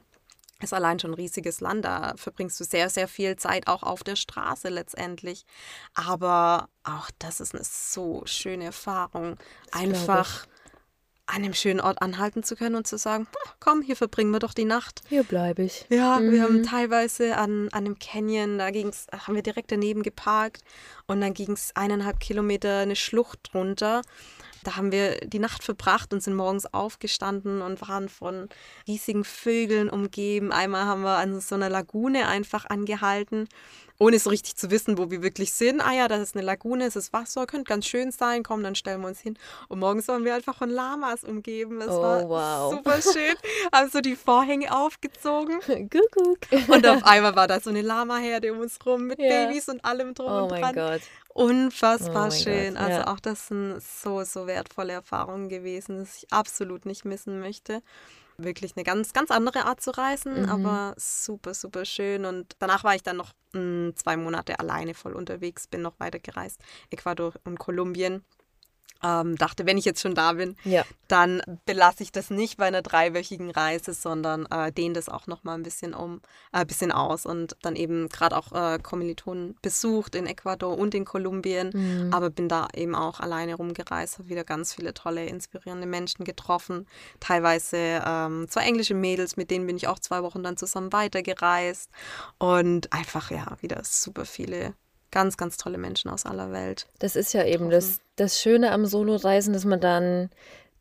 [0.64, 1.86] ist allein schon ein riesiges Land.
[1.86, 5.46] Da verbringst du sehr, sehr viel Zeit auch auf der Straße letztendlich.
[5.94, 9.36] Aber auch das ist eine so schöne Erfahrung.
[9.72, 10.48] Das Einfach
[11.26, 14.40] an einem schönen Ort anhalten zu können und zu sagen, "Ah, komm, hier verbringen wir
[14.40, 15.02] doch die Nacht.
[15.10, 15.86] Hier bleibe ich.
[15.90, 16.42] Ja, wir Mhm.
[16.42, 20.62] haben teilweise an, an einem Canyon, da ging's, haben wir direkt daneben geparkt
[21.08, 24.02] und dann ging es eineinhalb Kilometer eine Schlucht runter.
[24.64, 28.48] Da haben wir die Nacht verbracht und sind morgens aufgestanden und waren von
[28.88, 30.52] riesigen Vögeln umgeben.
[30.54, 33.50] Einmal haben wir an so einer Lagune einfach angehalten,
[34.04, 35.82] ohne so richtig zu wissen, wo wir wirklich sind.
[35.82, 38.44] Ah ja, das ist eine Lagune, es ist Wasser, könnte ganz schön sein.
[38.44, 39.38] Komm, dann stellen wir uns hin.
[39.70, 41.80] Und morgens waren wir einfach von Lamas umgeben.
[41.82, 42.74] Es Oh, war wow.
[42.74, 43.36] super schön.
[43.74, 45.60] Haben so die Vorhänge aufgezogen.
[45.62, 46.40] Kuckuck.
[46.70, 49.28] Und auf einmal war da so eine Lama-Herde um uns rum mit Ja.
[49.30, 50.76] Babys und allem drum Oh und mein dran.
[50.76, 51.02] Gott.
[51.34, 52.74] Unfassbar Oh schön.
[52.76, 53.08] Gott, Also ja.
[53.08, 57.82] auch das sind so, so wertvolle Erfahrungen gewesen, dass ich absolut nicht missen möchte.
[58.38, 60.50] Wirklich eine ganz, ganz andere Art zu reisen, Mhm.
[60.50, 62.26] aber super, super schön.
[62.26, 66.20] Und danach war ich dann noch mh, zwei Monate alleine voll unterwegs, bin noch weiter
[66.20, 68.24] gereist, Ecuador und Kolumbien.
[69.04, 70.86] Ähm, dachte, wenn ich jetzt schon da bin, Ja.
[71.08, 75.44] dann belasse ich das nicht bei einer dreiwöchigen Reise, sondern äh, dehne das auch noch
[75.44, 76.22] mal ein bisschen um,
[76.54, 81.06] äh, bisschen aus und dann eben gerade auch äh, Kommilitonen besucht in Ecuador und in
[81.06, 82.14] Kolumbien, Mhm.
[82.14, 86.88] aber bin da eben auch alleine rumgereist, habe wieder ganz viele tolle, inspirierende Menschen getroffen,
[87.20, 91.90] teilweise ähm, zwei englische Mädels, mit denen bin ich auch zwei Wochen dann zusammen weitergereist
[92.38, 94.74] und einfach ja wieder super viele
[95.14, 96.88] ganz, ganz tolle Menschen aus aller Welt.
[97.00, 100.30] Das ist ja eben das, das Schöne am Solo-Reisen, dass man dann,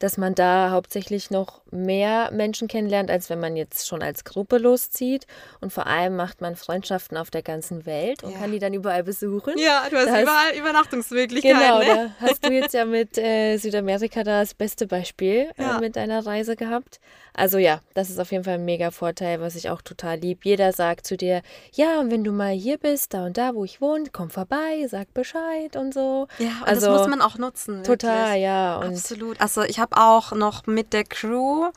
[0.02, 4.58] dass man da hauptsächlich noch mehr Menschen kennenlernt, als wenn man jetzt schon als Gruppe
[4.58, 5.26] loszieht.
[5.60, 8.38] Und vor allem macht man Freundschaften auf der ganzen Welt und Ja.
[8.38, 9.54] kann die dann überall besuchen.
[9.56, 11.58] Ja, du hast Das- überall Übernachtungsmöglichkeiten.
[11.58, 12.12] Genau, ne?
[12.20, 15.76] da hast du jetzt ja mit äh, Südamerika da das beste Beispiel Ja.
[15.78, 17.00] äh, mit deiner Reise gehabt.
[17.34, 20.44] Also ja, das ist auf jeden Fall ein mega Vorteil, was ich auch total lieb.
[20.44, 21.40] Jeder sagt zu dir,
[21.72, 24.86] ja, und wenn du mal hier bist, da und da, wo ich wohne, komm vorbei,
[24.86, 26.26] sag Bescheid und so.
[26.38, 27.84] Ja, und Also, das muss man auch nutzen.
[27.84, 28.42] Total, wirklich.
[28.42, 28.76] ja.
[28.76, 29.40] Und Absolut.
[29.40, 31.70] Also ich habe auch noch mit der Crew,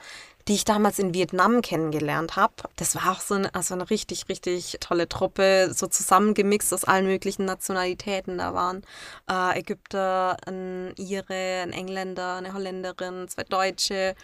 [0.47, 4.30] die ich damals in Vietnam kennengelernt habe, das war auch so eine, also eine richtig,
[4.30, 8.38] richtig tolle Truppe, so zusammengemixt aus allen möglichen Nationalitäten.
[8.38, 8.84] Da waren
[9.30, 14.15] äh, Ägypter, ein Ire, ein Engländer, eine Holländerin, zwei Deutsche.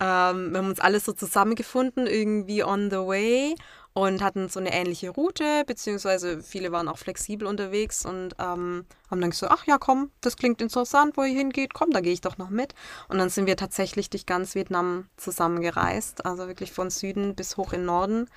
[0.00, 3.56] Ähm, wir haben uns alles so zusammengefunden, irgendwie on the way
[3.94, 9.20] und hatten so eine ähnliche Route, beziehungsweise viele waren auch flexibel unterwegs und ähm, haben
[9.20, 12.20] dann gesagt, ach ja, komm, das klingt interessant, wo ihr hingeht, komm, da gehe ich
[12.20, 12.74] doch noch mit.
[13.08, 17.72] Und dann sind wir tatsächlich durch ganz Vietnam zusammengereist, also wirklich von Süden bis hoch
[17.72, 18.28] in Norden.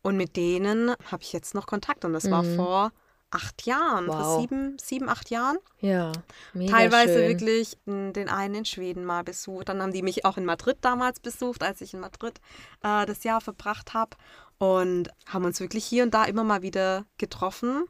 [0.00, 2.56] Und mit denen habe ich jetzt noch Kontakt und das war Mhm.
[2.56, 2.92] vor
[3.32, 4.40] acht Jahren, vor Wow.
[4.40, 5.58] sieben, sieben, acht Jahren.
[5.80, 6.12] ja,
[6.52, 7.28] mega Teilweise schön.
[7.28, 9.68] wirklich m, den einen in Schweden mal besucht.
[9.68, 12.40] Dann haben die mich auch in Madrid damals besucht, als ich in Madrid
[12.82, 14.16] äh, das Jahr verbracht habe.
[14.58, 17.84] Und haben uns wirklich hier und da immer mal wieder getroffen.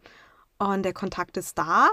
[0.58, 1.88] Und der Kontakt ist da.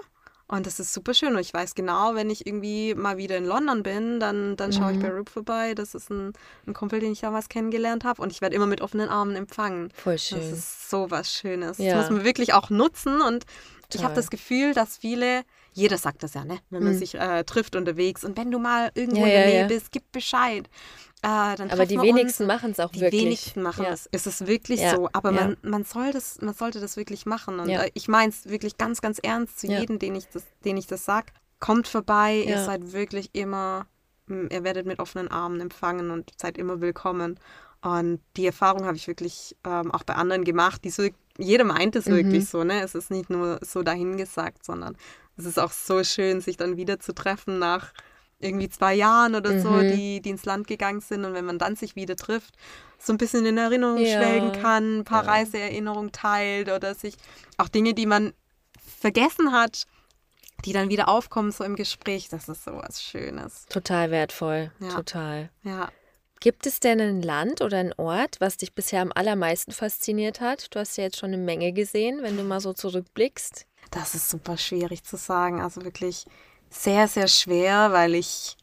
[0.52, 1.34] Und das ist super schön.
[1.36, 4.92] Und ich weiß genau, wenn ich irgendwie mal wieder in London bin, dann, dann schaue
[4.92, 5.02] ich Mhm.
[5.04, 5.76] bei Rip vorbei.
[5.76, 6.34] Das ist ein,
[6.68, 8.22] ein Kumpel, den ich damals kennengelernt habe.
[8.22, 9.92] Und ich werde immer mit offenen Armen empfangen.
[9.94, 10.40] Voll Das schön.
[10.40, 11.78] ist so was Schönes.
[11.78, 11.94] Ja.
[11.96, 13.22] Das muss man wirklich auch nutzen.
[13.22, 13.46] Und
[13.94, 16.60] ich habe das Gefühl, dass viele, jeder sagt das ja, ne?
[16.70, 16.98] wenn man Mhm.
[17.00, 18.24] sich äh, trifft unterwegs.
[18.24, 19.68] Und wenn du mal irgendwo Ja, in der Nähe ja.
[19.68, 20.68] bist, gib Bescheid.
[21.22, 23.24] Äh, dann Aber die wenigsten machen es auch Die wirklich.
[23.24, 24.08] wenigsten machen es.
[24.12, 25.10] Es ist wirklich so.
[25.14, 27.60] Aber man, man, soll das, man sollte das wirklich machen.
[27.60, 30.78] Und äh, ich meine es wirklich ganz, ganz ernst zu jedem, den ich das, den
[30.78, 31.34] ich das sag.
[31.60, 33.86] Kommt vorbei, ihr seid wirklich immer,
[34.30, 37.38] m, ihr werdet mit offenen Armen empfangen und seid immer willkommen.
[37.82, 40.84] Und die Erfahrung habe ich wirklich ähm, auch bei anderen gemacht.
[40.86, 41.04] Die so,
[41.38, 42.12] jeder meint es Mhm.
[42.16, 42.82] wirklich so, ne?
[42.82, 44.96] Es ist nicht nur so dahingesagt, sondern
[45.40, 47.94] es ist auch so schön, sich dann wieder zu treffen nach
[48.42, 49.88] irgendwie zwei Jahren oder so, Mhm.
[49.92, 51.26] die, die ins Land gegangen sind.
[51.26, 52.56] Und wenn man dann sich wieder trifft,
[52.98, 54.18] so ein bisschen in Erinnerung Ja.
[54.22, 55.32] schwelgen kann, ein paar Ja.
[55.32, 57.16] Reiseerinnerungen teilt oder sich
[57.58, 58.34] auch Dinge, die man
[59.00, 59.86] vergessen hat,
[60.66, 62.28] die dann wieder aufkommen, so im Gespräch.
[62.30, 63.66] Das ist so was Schönes.
[63.70, 64.72] Total wertvoll.
[64.80, 64.90] Ja.
[64.90, 65.50] Total.
[65.64, 65.90] Ja.
[66.42, 70.74] Gibt es denn ein Land oder ein Ort, was dich bisher am allermeisten fasziniert hat?
[70.74, 73.66] Du hast ja jetzt schon eine Menge gesehen, wenn du mal so zurückblickst.
[73.92, 75.62] Das ist super schwierig zu sagen.
[75.62, 76.26] Also wirklich
[76.70, 78.56] sehr, sehr schwer, weil ich,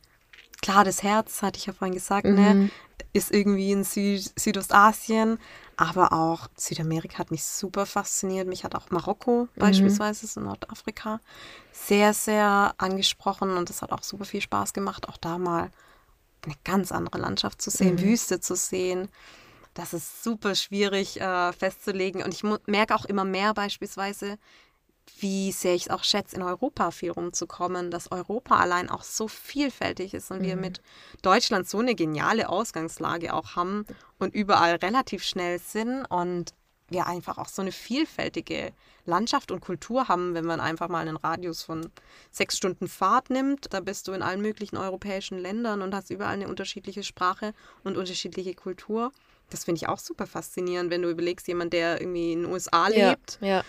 [0.62, 2.70] klar, das Herz, hatte ich ja vorhin gesagt, ne, Mhm.
[3.12, 5.38] ist irgendwie in Sü Südostasien,
[5.76, 8.46] aber auch Südamerika hat mich super fasziniert.
[8.46, 11.20] Mich hat auch Marokko beispielsweise, so Nordafrika,
[11.72, 15.70] sehr, sehr angesprochen und es hat auch super viel Spaß gemacht, auch da mal
[16.44, 19.08] eine ganz andere Landschaft zu sehen, Wüste zu sehen.
[19.74, 24.38] Das ist super schwierig äh, festzulegen und ich merke auch immer mehr beispielsweise,
[25.18, 29.28] wie sehr ich es auch schätze, in Europa viel rumzukommen, dass Europa allein auch so
[29.28, 30.80] vielfältig ist und wir mit
[31.22, 33.86] Deutschland so eine geniale Ausgangslage auch haben
[34.18, 36.54] und überall relativ schnell sind und
[36.88, 38.72] wir einfach auch so eine vielfältige
[39.04, 41.90] Landschaft und Kultur haben, wenn man einfach mal einen Radius von
[42.30, 43.72] sechs Stunden Fahrt nimmt.
[43.72, 47.96] Da bist du in allen möglichen europäischen Ländern und hast überall eine unterschiedliche Sprache und
[47.96, 49.12] unterschiedliche Kultur.
[49.50, 52.88] Das finde ich auch super faszinierend, wenn du überlegst, jemand, der irgendwie in den USA
[52.88, 53.64] Ja, lebt, ja.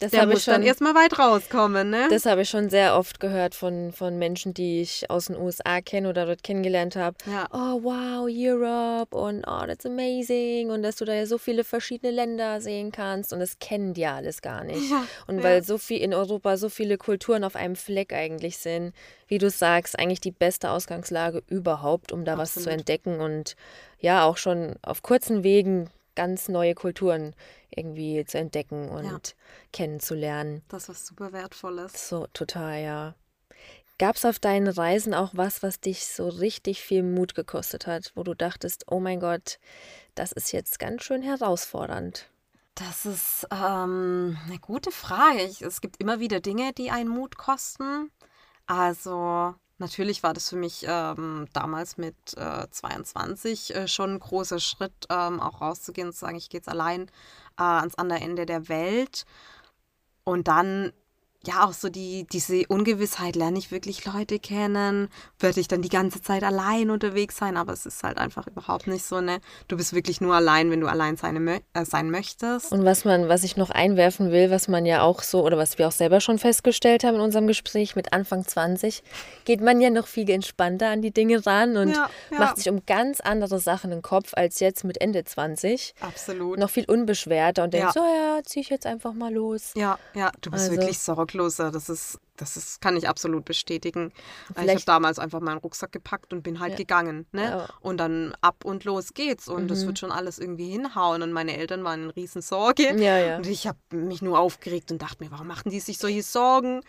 [0.00, 0.62] Das der habe ich muss dann schon.
[0.64, 2.08] erstmal weit rauskommen, ne?
[2.08, 5.82] Das habe ich schon sehr oft gehört von, von Menschen, die ich aus den USA
[5.82, 7.18] kenne oder dort kennengelernt habe.
[7.30, 7.46] Ja.
[7.52, 10.70] Oh, wow, Europe und oh, that's amazing.
[10.70, 13.34] Und dass du da ja so viele verschiedene Länder sehen kannst.
[13.34, 14.90] Und das kennen die ja alles gar nicht.
[14.90, 15.44] Ja, Und ja.
[15.44, 18.94] weil so viel in Europa so viele Kulturen auf einem Fleck eigentlich sind,
[19.28, 22.78] wie du sagst, eigentlich die beste Ausgangslage überhaupt, um da was zu Absolut.
[22.78, 23.54] entdecken und
[23.98, 27.34] ja, auch schon auf kurzen Wegen ganz neue Kulturen
[27.70, 29.18] irgendwie zu entdecken und Ja.
[29.72, 30.62] kennenzulernen.
[30.68, 32.10] Das was super wertvolles.
[32.10, 33.14] So, total, ja.
[33.98, 38.12] Gab es auf deinen Reisen auch was, was dich so richtig viel Mut gekostet hat,
[38.14, 39.58] wo du dachtest, oh mein Gott,
[40.14, 42.28] das ist jetzt ganz schön herausfordernd?
[42.74, 45.42] Das ist ähm, eine gute Frage.
[45.44, 48.10] Ich, es gibt immer wieder Dinge, die einen Mut kosten.
[48.66, 54.60] Also natürlich war das für mich ähm, damals mit äh, 22 äh, schon ein großer
[54.60, 57.06] Schritt, ähm, auch rauszugehen und zu sagen, ich gehe jetzt allein
[57.58, 59.24] äh, ans andere Ende der Welt.
[60.24, 60.92] Und dann
[61.46, 65.08] ja auch so die, diese Ungewissheit, lerne ich wirklich Leute kennen?
[65.38, 67.56] Werde ich dann die ganze Zeit allein unterwegs sein?
[67.56, 69.40] Aber es ist halt einfach überhaupt nicht so, ne?
[69.68, 72.72] Du bist wirklich nur allein, wenn du allein sein, mö- äh, sein möchtest.
[72.72, 75.78] Und was man, was ich noch einwerfen will, was man ja auch so, oder was
[75.78, 79.02] wir auch selber schon festgestellt haben in unserem Gespräch mit Anfang 20,
[79.46, 82.38] geht man ja noch viel entspannter an die Dinge ran und Ja, ja.
[82.38, 85.94] macht sich um ganz andere Sachen im Kopf als jetzt mit Ende 20.
[86.00, 86.58] Absolut.
[86.58, 88.02] Noch viel unbeschwerter und denkt, Ja.
[88.02, 89.72] so ja, zieh ich jetzt einfach mal los.
[89.74, 90.98] Ja, ja, du bist Also- wirklich
[91.30, 91.70] sorgloser.
[91.70, 94.12] Das ist, das ist, kann ich absolut bestätigen.
[94.14, 96.76] Ich habe Vielleicht- damals einfach meinen Rucksack gepackt und bin halt Ja.
[96.76, 97.26] gegangen.
[97.32, 97.42] Ne?
[97.44, 97.68] Ja.
[97.80, 99.48] Und dann ab und los geht's.
[99.48, 99.86] Und das Mhm.
[99.88, 101.22] wird schon alles irgendwie hinhauen.
[101.22, 102.96] Und meine Eltern waren in Riesensorge.
[103.00, 103.36] Ja.
[103.36, 106.82] Und ich habe mich nur aufgeregt und dachte mir, warum machen die sich solche Sorgen?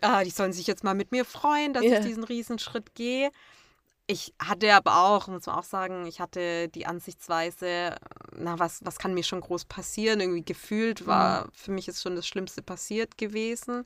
[0.00, 3.30] Äh, die sollen sich jetzt mal mit mir freuen, dass ich diesen Riesenschritt gehe.
[4.08, 7.96] Ich hatte aber auch, muss man auch sagen, ich hatte die Ansichtsweise,
[8.36, 10.20] na, was, was kann mir schon groß passieren?
[10.20, 13.84] Irgendwie gefühlt war, für mich ist schon das Schlimmste passiert gewesen,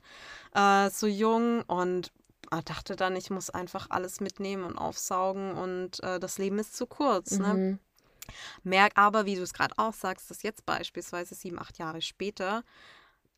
[0.54, 1.62] äh, so jung.
[1.62, 2.12] Und
[2.50, 6.76] äh, dachte dann, ich muss einfach alles mitnehmen und aufsaugen und äh, das Leben ist
[6.76, 7.38] zu kurz.
[7.38, 7.54] Ne?
[7.54, 7.78] Mhm.
[8.62, 12.62] Merk aber, wie du es gerade auch sagst, dass jetzt beispielsweise sieben, acht Jahre später,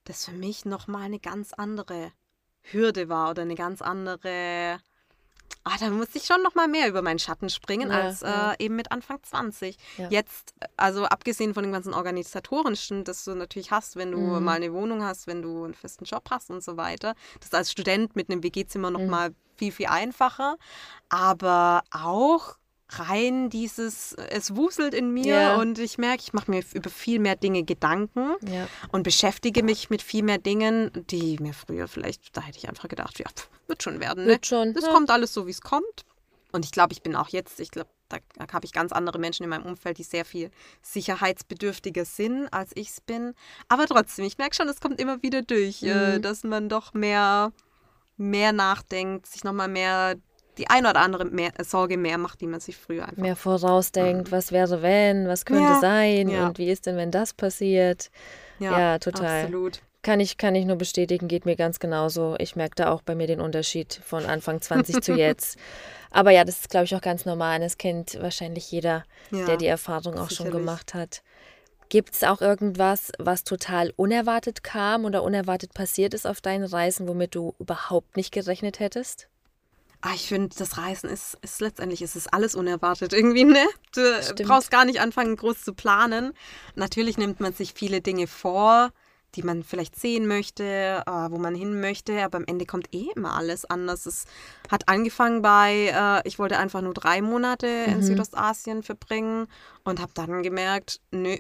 [0.05, 2.12] das für mich nochmal eine ganz andere
[2.62, 4.81] Hürde war oder eine ganz andere.
[5.64, 8.55] Ah, da musste ich schon nochmal mehr über meinen Schatten springen Ja, als äh, ja.
[8.59, 9.77] eben mit Anfang 20.
[9.96, 10.09] Ja.
[10.11, 14.44] Jetzt, also abgesehen von dem ganzen organisatorischen, das du natürlich hast, wenn du Mhm.
[14.44, 17.55] mal eine Wohnung hast, wenn du einen festen Job hast und so weiter, das ist
[17.55, 18.96] als Student mit einem WG-Zimmer Mhm.
[18.96, 20.57] nochmal viel, viel einfacher.
[21.09, 22.57] Aber auch
[22.98, 25.57] rein dieses, es wuselt in mir Ja.
[25.57, 28.68] und ich merke, ich mache mir über viel mehr Dinge Gedanken Ja.
[28.90, 32.88] und beschäftige mich mit viel mehr Dingen, die mir früher vielleicht, da hätte ich einfach
[32.88, 34.24] gedacht, ja, pff, wird schon werden.
[34.24, 34.31] Ne?
[34.33, 34.90] Wird schon, Das ja.
[34.92, 36.05] kommt alles so, wie es kommt.
[36.52, 38.18] Und ich glaube, ich bin auch jetzt, ich glaube, da
[38.52, 40.50] habe ich ganz andere Menschen in meinem Umfeld, die sehr viel
[40.83, 43.35] sicherheitsbedürftiger sind, als ich es bin.
[43.68, 46.22] Aber trotzdem, ich merke schon, es kommt immer wieder durch, äh, Mhm.
[46.22, 47.52] dass man doch mehr,
[48.16, 50.16] mehr nachdenkt, sich nochmal mehr,
[50.58, 54.30] die ein oder andere mehr, Sorge mehr macht, die man sich früher einfach Mehr vorausdenkt,
[54.32, 55.80] was wäre wenn, was könnte Ja.
[55.80, 56.46] sein Ja.
[56.48, 58.10] und wie ist denn, wenn das passiert.
[58.58, 59.44] Ja, total.
[59.44, 59.80] Absolut.
[60.02, 62.34] Kann ich, kann ich nur bestätigen, geht mir ganz genauso.
[62.38, 65.56] Ich merke da auch bei mir den Unterschied von Anfang 20 zu jetzt.
[66.10, 67.60] Aber ja, das ist, glaube ich, auch ganz normal.
[67.60, 70.52] Das kennt wahrscheinlich jeder, Ja, der die Erfahrung auch schon sicherlich.
[70.54, 71.22] gemacht hat.
[71.88, 77.06] Gibt es auch irgendwas, was total unerwartet kam oder unerwartet passiert ist auf deinen Reisen,
[77.06, 79.28] womit du überhaupt nicht gerechnet hättest?
[80.04, 83.64] Ah, ich finde, das Reisen ist, ist letztendlich ist es alles unerwartet irgendwie, ne?
[83.94, 84.42] Du Stimmt.
[84.48, 86.32] brauchst gar nicht anfangen, groß zu planen.
[86.74, 88.90] Natürlich nimmt man sich viele Dinge vor,
[89.36, 93.10] die man vielleicht sehen möchte, äh, wo man hin möchte, aber am Ende kommt eh
[93.14, 94.04] immer alles anders.
[94.06, 94.24] Es
[94.70, 98.02] hat angefangen bei, äh, ich wollte einfach nur drei Monate in Mhm.
[98.02, 99.46] Südostasien verbringen
[99.84, 101.36] und habe dann gemerkt, nö,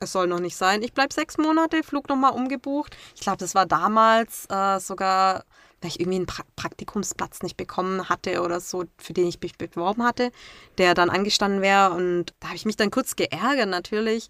[0.00, 0.82] es soll noch nicht sein.
[0.82, 2.96] Ich bleibe sechs Monate, Flug nochmal umgebucht.
[3.14, 5.44] Ich glaube, das war damals äh, sogar,
[5.82, 9.58] weil ich irgendwie einen pra Praktikumsplatz nicht bekommen hatte oder so, für den ich mich
[9.58, 10.30] beworben hatte,
[10.78, 11.90] der dann angestanden wäre.
[11.90, 14.28] Und da habe ich mich dann kurz geärgert natürlich.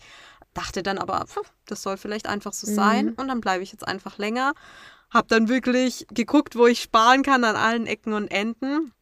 [0.54, 2.74] Dachte dann aber, pf, das soll vielleicht einfach so Mhm.
[2.74, 3.08] sein.
[3.10, 4.54] Und dann bleibe ich jetzt einfach länger.
[5.10, 8.92] Habe dann wirklich geguckt, wo ich sparen kann an allen Ecken und Enden.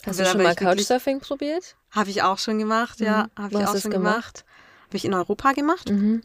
[0.00, 1.76] Hast Also du schon mal Couchsurfing probiert?
[1.90, 3.24] Habe ich auch schon gemacht, ja.
[3.36, 3.42] Mhm.
[3.42, 4.44] Habe Wo ich auch schon gemacht?
[4.44, 4.44] gemacht.
[4.86, 6.22] Habe ich in Europa gemacht Mhm.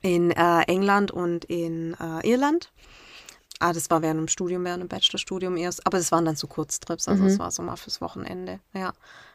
[0.00, 2.70] in äh, England und in äh, Irland.
[3.60, 5.84] Ah, das war während dem Studium, während dem Bachelorstudium erst.
[5.86, 7.28] Aber das waren dann so Kurztrips, also Mhm.
[7.28, 8.60] es war so mal fürs Wochenende.
[8.72, 8.92] Ja,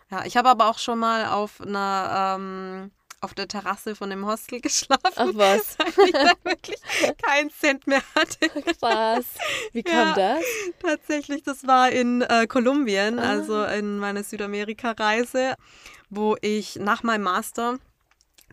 [0.09, 0.23] ja.
[0.25, 4.59] Ich habe aber auch schon mal auf einer ähm, auf der Terrasse von dem Hostel
[4.61, 6.77] geschlafen, Ach was, weil ich da wirklich
[7.25, 8.49] keinen Cent mehr hatte.
[8.79, 9.25] krass.
[9.71, 10.13] Wie kam Ja.
[10.13, 10.43] das?
[10.81, 13.29] Tatsächlich, das war in äh, Kolumbien, Ah.
[13.29, 15.55] also in meiner Südamerika-Reise,
[16.09, 17.77] wo ich nach meinem Master,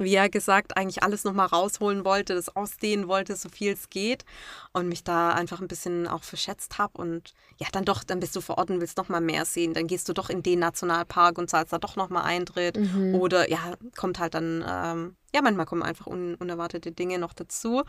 [0.00, 4.24] wie ja gesagt, eigentlich alles nochmal rausholen wollte, das ausdehnen wollte, so viel es geht
[4.72, 8.34] und mich da einfach ein bisschen auch verschätzt habe und ja, dann doch, dann bist
[8.34, 11.38] du vor Ort und willst nochmal mehr sehen, dann gehst du doch in den Nationalpark
[11.38, 13.14] und zahlst da doch nochmal Eintritt Mhm.
[13.14, 17.82] oder ja, kommt halt dann, ähm, ja, manchmal kommen einfach un unerwartete Dinge noch dazu.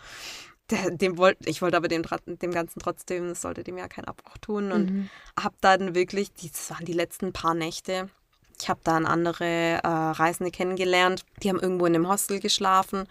[0.70, 4.06] Der, dem wollt, ich wollte aber dem, dem Ganzen trotzdem, das sollte dem ja keinen
[4.06, 5.10] Abbruch tun und Mhm.
[5.40, 8.10] habe dann wirklich, das waren die letzten paar Nächte,
[8.62, 13.08] ich habe dann andere äh, Reisende kennengelernt, die haben irgendwo in einem Hostel geschlafen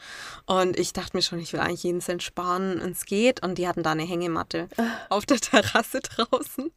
[0.47, 3.59] und ich dachte mir schon, ich will eigentlich jeden Cent sparen, und es geht und
[3.59, 4.69] die hatten da eine Hängematte
[5.09, 6.71] auf der Terrasse draußen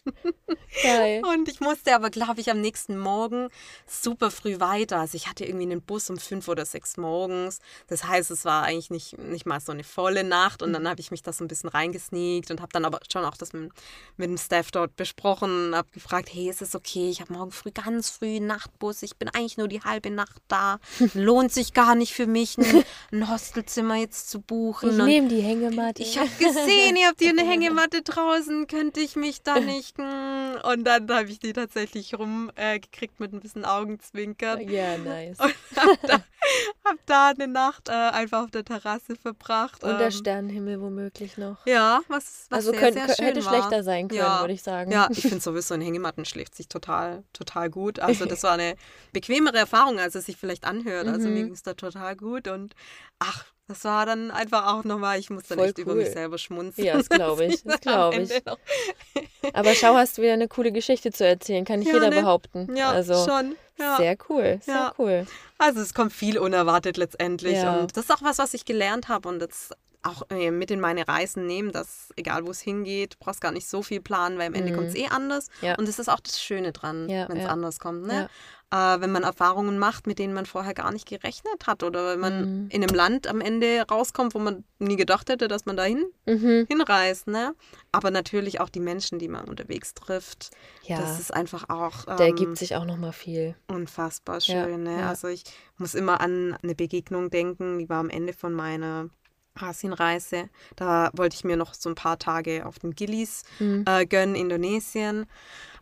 [0.81, 1.21] Geil.
[1.23, 3.49] und ich musste aber, glaube ich, am nächsten Morgen
[3.87, 4.99] super früh weiter.
[4.99, 7.59] Also ich hatte irgendwie einen Bus um fünf oder sechs morgens.
[7.87, 10.61] Das heißt, es war eigentlich nicht, nicht mal so eine volle Nacht.
[10.61, 13.25] Und dann habe ich mich da so ein bisschen reingesneakt und habe dann aber schon
[13.25, 13.71] auch das mit,
[14.17, 15.75] mit dem Staff dort besprochen.
[15.75, 17.09] Habe gefragt, hey, ist es okay?
[17.09, 19.03] Ich habe morgen früh ganz früh einen Nachtbus.
[19.03, 20.79] Ich bin eigentlich nur die halbe Nacht da.
[21.13, 24.91] Lohnt sich gar nicht für mich, ein, ein Hostelzimmer jetzt zu buchen.
[24.91, 26.01] Ich nehme die Hängematte.
[26.01, 29.97] ich habe gesehen, ihr habt hier eine Hängematte draußen, könnte ich mich da nicht.
[29.97, 30.57] hm.
[30.63, 34.61] Und dann habe ich die tatsächlich rumgekriegt äh, mit ein bisschen Augenzwinkern.
[34.69, 35.39] Ja, nice.
[35.39, 36.13] Und hab da,
[36.85, 39.83] hab da eine Nacht äh, einfach auf der Terrasse verbracht.
[39.83, 41.65] Und der ähm, Sternenhimmel womöglich noch.
[41.65, 43.53] Ja, was, was Also sehr, könnt, sehr schön hätte war.
[43.53, 44.41] schlechter sein können, Ja.
[44.41, 44.91] würde ich sagen.
[44.91, 47.99] Ja, ich finde sowieso, in Hängematten schläft sich total, total gut.
[47.99, 48.75] Also das war eine
[49.11, 51.07] bequemere Erfahrung, als es sich vielleicht anhört.
[51.07, 51.33] Also Mhm.
[51.33, 52.73] mir ging es da total gut und
[53.19, 56.13] ach, das war dann einfach auch nochmal, ich muss dann Voll echt über mich cool.
[56.13, 56.85] selber schmunzeln.
[56.85, 58.41] Ja, das glaube ich, das glaube ich.
[59.53, 62.17] Aber schau, hast du wieder eine coole Geschichte zu erzählen, kann nicht Ja, jeder ne?
[62.21, 62.75] behaupten.
[62.75, 63.55] Ja, also schon.
[63.79, 63.97] Ja.
[63.97, 64.93] sehr cool, sehr Ja.
[64.97, 65.25] cool.
[65.57, 67.57] Also es kommt viel unerwartet letztendlich.
[67.63, 70.79] Und das ist auch was, was ich gelernt habe und jetzt auch äh, mit in
[70.79, 74.47] meine Reisen nehmen, dass egal wo es hingeht, brauchst gar nicht so viel planen, weil
[74.47, 74.75] am Ende Mhm.
[74.75, 75.49] kommt es eh anders.
[75.61, 75.75] Ja.
[75.75, 77.49] Und das ist auch das Schöne dran, Ja, wenn es ja.
[77.49, 78.05] anders kommt.
[78.05, 78.27] Ne?
[78.71, 82.19] Äh, wenn man Erfahrungen macht, mit denen man vorher gar nicht gerechnet hat oder wenn
[82.19, 82.69] man Mhm.
[82.69, 86.65] in einem Land am Ende rauskommt, wo man nie gedacht hätte, dass man dahin Mhm.
[86.67, 87.27] hinreist.
[87.27, 87.53] Ne?
[87.91, 90.49] Aber natürlich auch die Menschen, die man unterwegs trifft.
[90.83, 93.55] Ja, Das ist einfach auch der ähm, gibt sich auch nochmal viel.
[93.67, 94.83] Unfassbar schön.
[94.83, 95.07] ne?
[95.07, 95.43] Also ich
[95.77, 99.09] muss immer an eine Begegnung denken, die war am Ende von meiner
[99.55, 100.49] Asienreise.
[100.75, 103.85] Da wollte ich mir noch so ein paar Tage auf den Gillis Mhm.
[103.87, 105.25] äh, gönnen, Indonesien.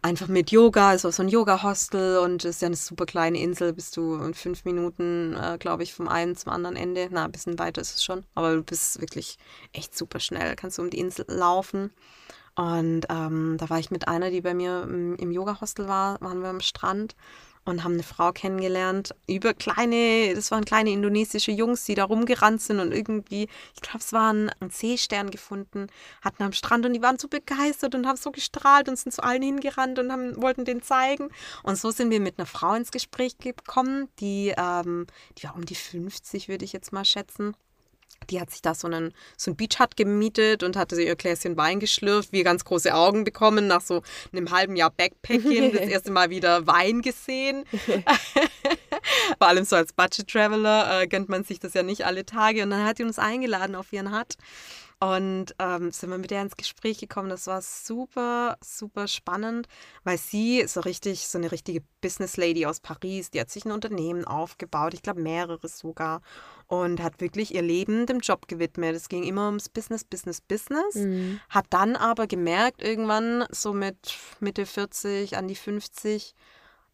[0.03, 3.71] Einfach mit Yoga, also so ein Yoga-Hostel und es ist ja eine super kleine Insel,
[3.71, 7.07] bist du in fünf Minuten, äh, glaube ich, vom einen zum anderen Ende.
[7.11, 9.37] Na, ein bisschen weiter ist es schon, aber du bist wirklich
[9.73, 11.91] echt super schnell, kannst du um die Insel laufen.
[12.55, 16.41] Und ähm, da war ich mit einer, die bei mir im, im Yoga-Hostel war, waren
[16.41, 17.15] wir am Strand.
[17.65, 22.61] Und haben eine Frau kennengelernt über kleine, das waren kleine indonesische Jungs, die da rumgerannt
[22.61, 25.87] sind und irgendwie, ich glaube, es waren einen Seestern gefunden,
[26.21, 29.23] hatten am Strand und die waren so begeistert und haben so gestrahlt und sind zu
[29.23, 31.29] allen hingerannt und haben, wollten den zeigen.
[31.63, 35.07] Und so sind wir mit einer Frau ins Gespräch gekommen, die, ähm,
[35.37, 37.55] die war um die 50, würde ich jetzt mal schätzen
[38.29, 41.79] die hat sich da so einen, so einen Beachhut gemietet und hatte ihr Gläschen Wein
[41.79, 44.01] geschlürft, wir ganz große Augen bekommen, nach so
[44.31, 47.65] einem halben Jahr Backpacking, das erste Mal wieder Wein gesehen.
[49.37, 52.63] Vor allem so als Budget Traveler äh, gönnt man sich das ja nicht alle Tage.
[52.63, 54.35] Und dann hat sie uns eingeladen auf ihren Hut.
[55.03, 57.29] Und ähm, sind wir mit der ins Gespräch gekommen.
[57.29, 59.67] Das war super, super spannend,
[60.03, 63.71] weil sie so richtig, so eine richtige Business Lady aus Paris, die hat sich ein
[63.71, 66.21] Unternehmen aufgebaut, ich glaube mehrere sogar,
[66.67, 68.95] und hat wirklich ihr Leben dem Job gewidmet.
[68.95, 70.93] Es ging immer ums Business, Business, Business.
[70.93, 71.39] Mhm.
[71.49, 76.35] Hat dann aber gemerkt, irgendwann so mit Mitte 40, an die 50,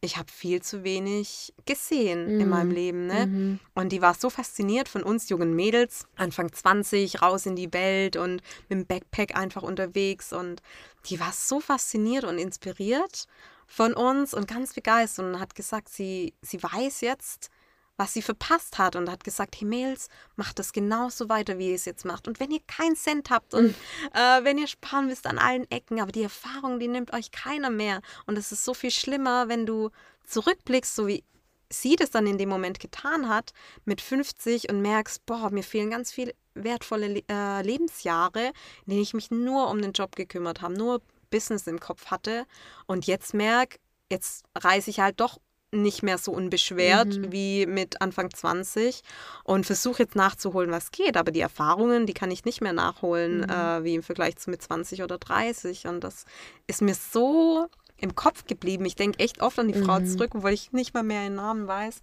[0.02, 2.42] ich habe viel zu wenig gesehen mhm.
[2.42, 3.08] in meinem Leben.
[3.08, 3.26] Ne?
[3.26, 3.60] Mhm.
[3.74, 8.16] Und die war so fasziniert von uns jungen Mädels, Anfang 20, raus in die Welt
[8.16, 10.34] und mit dem Backpack einfach unterwegs.
[10.34, 10.62] Und
[11.08, 13.28] die war so fasziniert und inspiriert
[13.66, 17.50] von uns und ganz begeistert und hat gesagt, sie, sie weiß jetzt,
[17.98, 21.76] was sie verpasst hat und hat gesagt, hey Mädels, macht das genauso weiter, wie ihr
[21.76, 22.28] es jetzt macht.
[22.28, 23.72] Und wenn ihr keinen Cent habt und
[24.14, 27.72] äh, wenn ihr sparen müsst an allen Ecken, aber die Erfahrung, die nimmt euch keiner
[27.72, 28.02] mehr.
[28.26, 29.90] Und es ist so viel schlimmer, wenn du
[30.26, 31.24] zurückblickst, so wie
[31.70, 33.52] sie das dann in dem Moment getan hat,
[33.84, 38.54] mit 50 und merkst, boah, mir fehlen ganz viele wertvolle äh, Lebensjahre,
[38.86, 42.46] in denen ich mich nur um den Job gekümmert habe, nur Business im Kopf hatte
[42.86, 43.80] und jetzt merke,
[44.10, 45.40] jetzt reise ich halt doch
[45.72, 47.32] nicht mehr so unbeschwert mhm.
[47.32, 49.02] wie mit Anfang 20
[49.44, 51.18] und versuche jetzt nachzuholen, was geht.
[51.18, 53.50] Aber die Erfahrungen, die kann ich nicht mehr nachholen, mhm.
[53.50, 55.88] äh, wie im Vergleich zu mit 20 oder 30.
[55.88, 56.26] Und das
[56.68, 58.86] ist mir so im Kopf geblieben.
[58.86, 60.06] Ich denke echt oft an die Frau mhm.
[60.06, 62.02] zurück, obwohl ich nicht mal mehr ihren Namen weiß.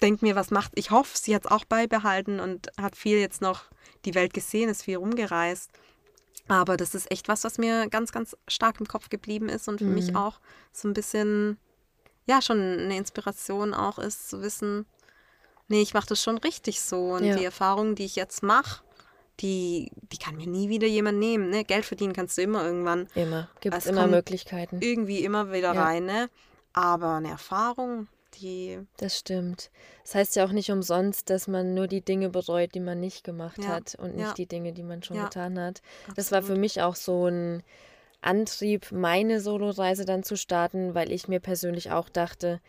[0.00, 0.72] Denke mir, was macht.
[0.76, 3.64] Ich hoffe, sie hat es auch beibehalten und hat viel jetzt noch
[4.04, 5.70] die Welt gesehen, ist viel rumgereist.
[6.48, 9.78] Aber das ist echt was, was mir ganz, ganz stark im Kopf geblieben ist und
[9.78, 10.16] für mich mhm.
[10.16, 10.40] auch
[10.72, 11.58] so ein bisschen
[12.26, 14.86] ja schon eine Inspiration auch ist, zu wissen,
[15.68, 17.12] nee, ich mache das schon richtig so.
[17.12, 17.36] Und ja.
[17.36, 18.82] die Erfahrungen, die ich jetzt mache,
[19.40, 21.50] die, die kann mir nie wieder jemand nehmen.
[21.50, 21.64] Ne?
[21.64, 23.08] Geld verdienen kannst du immer irgendwann.
[23.14, 23.48] Immer.
[23.60, 24.78] Gibt es immer Möglichkeiten.
[24.80, 25.82] Irgendwie immer wieder ja.
[25.82, 26.28] rein, ne?
[26.74, 28.08] Aber eine Erfahrung,
[28.40, 28.78] die.
[28.98, 29.70] Das stimmt.
[30.04, 33.24] Das heißt ja auch nicht umsonst, dass man nur die Dinge bereut, die man nicht
[33.24, 33.68] gemacht ja.
[33.68, 35.82] hat und nicht die Dinge, die man schon getan hat.
[36.02, 36.18] Absolut.
[36.18, 37.62] Das war für mich auch so ein
[38.22, 42.60] Antrieb, meine Soloreise dann zu starten, weil ich mir persönlich auch dachte,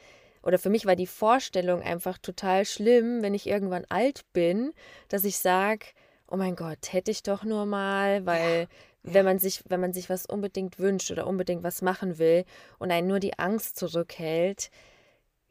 [0.41, 4.73] oder für mich war die Vorstellung einfach total schlimm, wenn ich irgendwann alt bin,
[5.07, 5.85] dass ich sage,
[6.27, 8.67] oh mein Gott, hätte ich doch nur mal, weil
[9.03, 12.45] ja, wenn man sich, wenn man sich was unbedingt wünscht oder unbedingt was machen will
[12.79, 14.69] und einen nur die Angst zurückhält,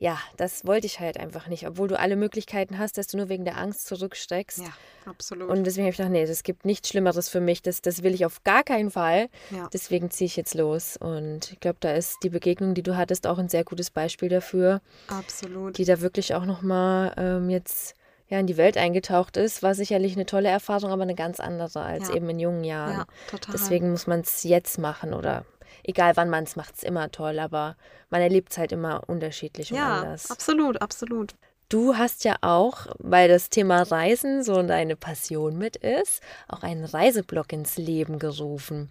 [0.03, 3.29] ja, das wollte ich halt einfach nicht, obwohl du alle Möglichkeiten hast, dass du nur
[3.29, 4.59] wegen der Angst zurücksteckst.
[4.59, 4.73] Ja,
[5.07, 5.49] absolut.
[5.49, 8.13] Und deswegen habe ich gedacht, nee, es gibt nichts Schlimmeres für mich, das, das will
[8.13, 9.29] ich auf gar keinen Fall.
[9.51, 9.71] Ja.
[9.73, 10.97] Deswegen ziehe ich jetzt los.
[10.97, 14.29] Und ich glaube, da ist die Begegnung, die du hattest, auch ein sehr gutes Beispiel
[14.29, 14.81] dafür.
[15.07, 15.79] Absolut.
[15.79, 17.95] Die da wirklich auch nochmal ähm, jetzt
[18.27, 21.81] ja, in die Welt eingetaucht ist, war sicherlich eine tolle Erfahrung, aber eine ganz andere
[21.81, 22.17] als ja.
[22.17, 22.97] eben in jungen Jahren.
[22.97, 23.53] Ja, total.
[23.53, 25.45] Deswegen muss man es jetzt machen oder
[25.85, 27.77] egal wann man es macht, es immer toll, aber
[28.11, 30.31] man erlebt es halt immer unterschiedlich und ja, anders.
[30.31, 31.35] Absolut, absolut.
[31.73, 36.85] Du hast ja auch, weil das Thema Reisen so deine Passion mit ist, auch einen
[36.85, 38.91] Reiseblog ins Leben gerufen.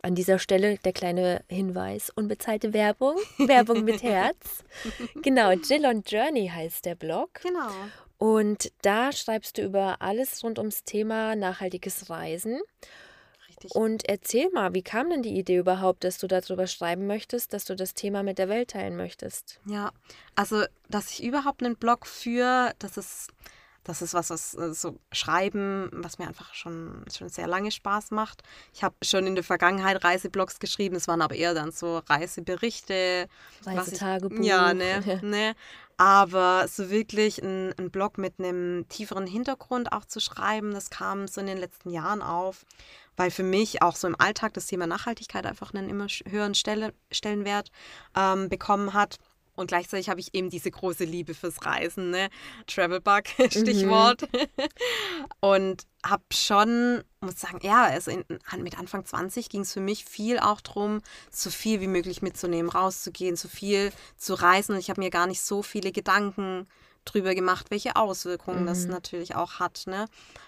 [0.00, 4.64] An dieser Stelle der kleine Hinweis, unbezahlte Werbung, Werbung mit Herz.
[5.16, 7.40] Genau, Jill on Journey heißt der Blog.
[7.42, 7.68] Genau.
[8.16, 12.62] Und da schreibst du über alles rund ums Thema nachhaltiges Reisen.
[13.64, 13.80] Richtig.
[13.80, 17.64] Und erzähl mal, wie kam denn die Idee überhaupt, dass du darüber schreiben möchtest, dass
[17.64, 19.60] du das Thema mit der Welt teilen möchtest?
[19.66, 19.92] Ja,
[20.34, 23.30] also, dass ich überhaupt einen Blog führe, das ist,
[23.84, 28.12] das ist was, was äh, so Schreiben, was mir einfach schon, schon sehr lange Spaß
[28.12, 28.42] macht.
[28.72, 33.28] Ich habe schon in der Vergangenheit Reiseblogs geschrieben, es waren aber eher dann so Reiseberichte.
[33.64, 34.44] Reisetagebuch.
[34.44, 35.54] ja, ne, ne.
[35.98, 41.28] Aber so wirklich ein, ein Blog mit einem tieferen Hintergrund auch zu schreiben, das kam
[41.28, 42.64] so in den letzten Jahren auf
[43.16, 46.94] weil für mich auch so im Alltag das Thema Nachhaltigkeit einfach einen immer höheren Stelle,
[47.10, 47.70] Stellenwert
[48.16, 49.18] ähm, bekommen hat.
[49.54, 52.30] Und gleichzeitig habe ich eben diese große Liebe fürs Reisen, ne?
[52.66, 54.22] Travelbug, Stichwort.
[54.32, 54.66] Mhm.
[55.40, 58.24] Und habe schon, muss sagen, ja, also in,
[58.58, 62.70] mit Anfang 20 ging es für mich viel auch darum, so viel wie möglich mitzunehmen,
[62.70, 64.72] rauszugehen, so viel zu reisen.
[64.72, 66.66] Und ich habe mir gar nicht so viele Gedanken
[67.04, 68.66] drüber gemacht, welche Auswirkungen mhm.
[68.66, 69.84] das natürlich auch hat.
[69.86, 70.06] Ne?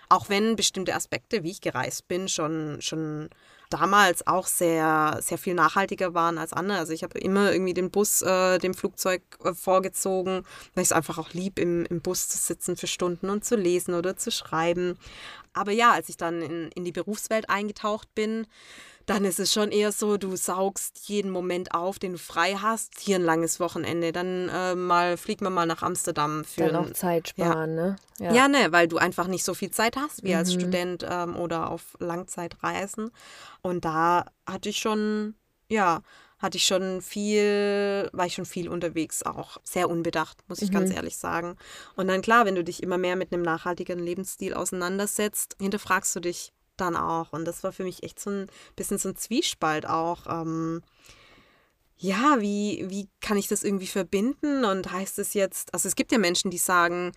[0.09, 3.31] Auch wenn bestimmte Aspekte, wie ich gereist bin, schon, schon
[3.71, 6.79] damals auch sehr, sehr viel nachhaltiger waren als andere.
[6.79, 10.45] Also ich habe immer irgendwie den Bus äh, dem Flugzeug äh, vorgezogen,
[10.75, 13.57] weil ich es einfach auch lieb, im, im Bus zu sitzen für Stunden und zu
[13.57, 14.97] lesen oder zu schreiben.
[15.55, 18.47] Aber ja, als ich dann in, in die Berufswelt eingetaucht bin,
[19.07, 22.99] dann ist es schon eher so, du saugst jeden Moment auf, den du frei hast.
[22.99, 26.91] Hier ein langes Wochenende, dann äh, mal fliegt man mal nach Amsterdam für dann auch
[26.93, 27.85] Zeit sparen, ja.
[27.85, 27.97] ne?
[28.19, 28.33] Ja.
[28.33, 30.39] ja, ne, weil du einfach nicht so viel Zeit hast wie mhm.
[30.39, 33.11] als Student ähm, oder auf Langzeitreisen.
[33.61, 35.35] Und da hatte ich schon,
[35.69, 36.01] ja,
[36.45, 40.75] hatte ich schon viel, war ich schon viel unterwegs, auch sehr unbedacht, muss ich mhm.
[40.75, 41.57] ganz ehrlich sagen.
[41.97, 46.21] Und dann klar, wenn du dich immer mehr mit einem nachhaltigen Lebensstil auseinandersetzt, hinterfragst du
[46.21, 47.33] dich dann auch.
[47.33, 50.27] Und das war für mich echt so ein bisschen so ein Zwiespalt auch.
[50.29, 50.83] Ähm,
[51.97, 54.67] ja, wie, wie kann ich das irgendwie verbinden?
[54.67, 57.13] Und heißt es jetzt, also es gibt ja Menschen, die sagen,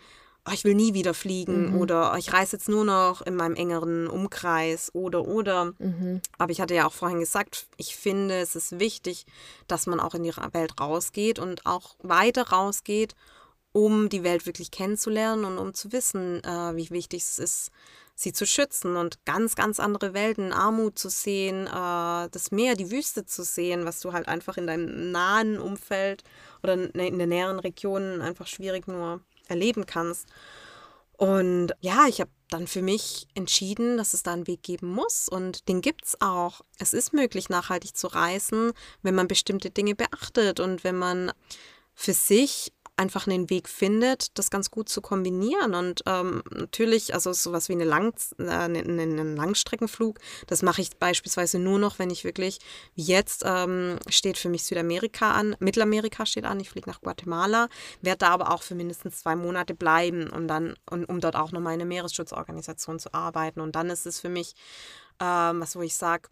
[0.48, 1.82] oh, ich will nie wieder fliegen mhm.
[1.82, 5.74] oder oh, ich reise jetzt nur noch in meinem engeren Umkreis oder oder.
[5.80, 6.22] Mhm.
[6.38, 9.26] Aber ich hatte ja auch vorhin gesagt, ich finde, es ist wichtig,
[9.68, 13.16] dass man auch in die Welt rausgeht und auch weiter rausgeht,
[13.72, 17.72] um die Welt wirklich kennenzulernen und um zu wissen, äh, wie wichtig es ist,
[18.16, 22.90] sie zu schützen und ganz, ganz andere Welten, Armut zu sehen, äh, das Meer, die
[22.90, 26.24] Wüste zu sehen, was du halt einfach in deinem nahen Umfeld
[26.64, 30.28] oder in der näheren Region einfach schwierig nur erleben kannst.
[31.18, 35.28] Und ja, ich habe dann für mich entschieden, dass es da einen Weg geben muss
[35.28, 36.62] und den gibt es auch.
[36.78, 38.72] Es ist möglich, nachhaltig zu reisen,
[39.02, 41.32] wenn man bestimmte Dinge beachtet und wenn man
[41.96, 45.76] für sich einfach einen Weg findet, das ganz gut zu kombinieren.
[45.76, 50.98] Und ähm, natürlich, also sowas wie eine Lang äh, einen, einen Langstreckenflug, das mache ich
[50.98, 52.60] beispielsweise nur noch, wenn ich wirklich,
[52.96, 57.70] jetzt ähm, steht für mich Südamerika an, Mittelamerika steht an, ich fliege nach Guatemala,
[58.02, 61.52] werde da aber auch für mindestens zwei Monate bleiben, um dann, um, um dort auch
[61.52, 63.62] nochmal in einer Meeresschutzorganisation zu arbeiten.
[63.62, 64.56] Und dann ist es für mich,
[65.20, 66.30] ähm, was wo ich sage,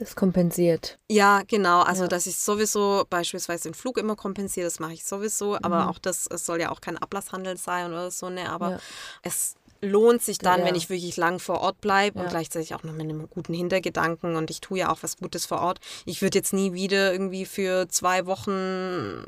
[0.00, 0.98] das kompensiert.
[1.10, 1.82] Ja, genau.
[1.82, 2.08] Also, ja.
[2.08, 5.56] dass ich sowieso beispielsweise den Flug immer kompensiere, das mache ich sowieso.
[5.56, 5.88] Aber mhm.
[5.90, 8.50] auch das, es soll ja auch kein Ablasshandel sein oder so, ne?
[8.50, 8.78] Aber ja.
[9.22, 10.66] es lohnt sich dann, ja.
[10.66, 12.24] wenn ich wirklich lang vor Ort bleibe ja.
[12.24, 15.46] und gleichzeitig auch noch mit einem guten Hintergedanken und ich tue ja auch was Gutes
[15.46, 15.80] vor Ort.
[16.04, 19.24] Ich würde jetzt nie wieder irgendwie für zwei Wochen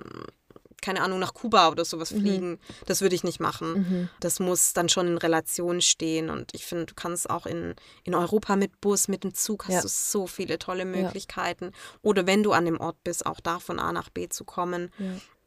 [0.83, 2.21] keine Ahnung, nach Kuba oder sowas mhm.
[2.21, 2.59] fliegen.
[2.87, 3.73] Das würde ich nicht machen.
[3.73, 4.09] Mhm.
[4.21, 6.29] Das muss dann schon in Relation stehen.
[6.29, 7.75] Und ich finde, du kannst auch in,
[8.05, 9.83] in Europa mit Bus, mit dem Zug, hast ja.
[9.83, 11.67] du so viele tolle Möglichkeiten.
[11.67, 11.71] Ja.
[12.03, 14.93] Oder wenn du an dem Ort bist, auch da von A nach B zu kommen.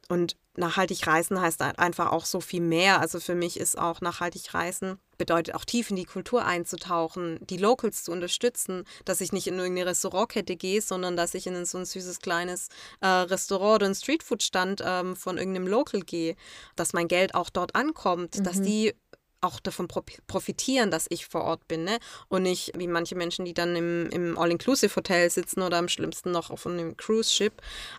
[0.07, 3.01] Und nachhaltig reisen heißt einfach auch so viel mehr.
[3.01, 7.57] Also für mich ist auch nachhaltig reisen bedeutet auch tief in die Kultur einzutauchen, die
[7.57, 11.77] Locals zu unterstützen, dass ich nicht in irgendeine Restaurantkette gehe, sondern dass ich in so
[11.77, 12.69] ein süßes kleines
[13.01, 16.35] äh, Restaurant oder einen Streetfood-Stand ähm, von irgendeinem Local gehe,
[16.75, 18.43] dass mein Geld auch dort ankommt, mhm.
[18.43, 18.93] dass die
[19.45, 21.83] auch davon profitieren, dass ich vor Ort bin.
[21.83, 21.97] Ne?
[22.27, 26.49] Und nicht wie manche Menschen, die dann im, im All-Inclusive-Hotel sitzen oder am schlimmsten noch
[26.49, 27.53] auf einem Cruise-Ship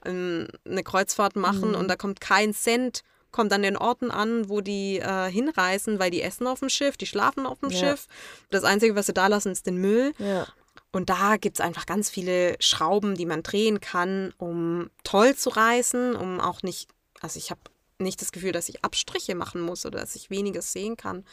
[0.05, 1.77] ähm, eine Kreuzfahrt machen mhm.
[1.77, 6.11] und da kommt kein Cent kommt an den Orten an, wo die äh, hinreisen, weil
[6.11, 7.79] die essen auf dem Schiff, die schlafen auf dem ja.
[7.79, 8.07] Schiff.
[8.49, 10.15] Das Einzige, was sie da lassen, ist den Müll.
[10.19, 10.47] Ja.
[10.91, 15.51] Und da gibt es einfach ganz viele Schrauben, die man drehen kann, um toll zu
[15.51, 16.89] reisen, um auch nicht,
[17.21, 17.61] also ich habe
[17.99, 21.25] nicht das Gefühl, dass ich Abstriche machen muss oder dass ich weniger sehen kann,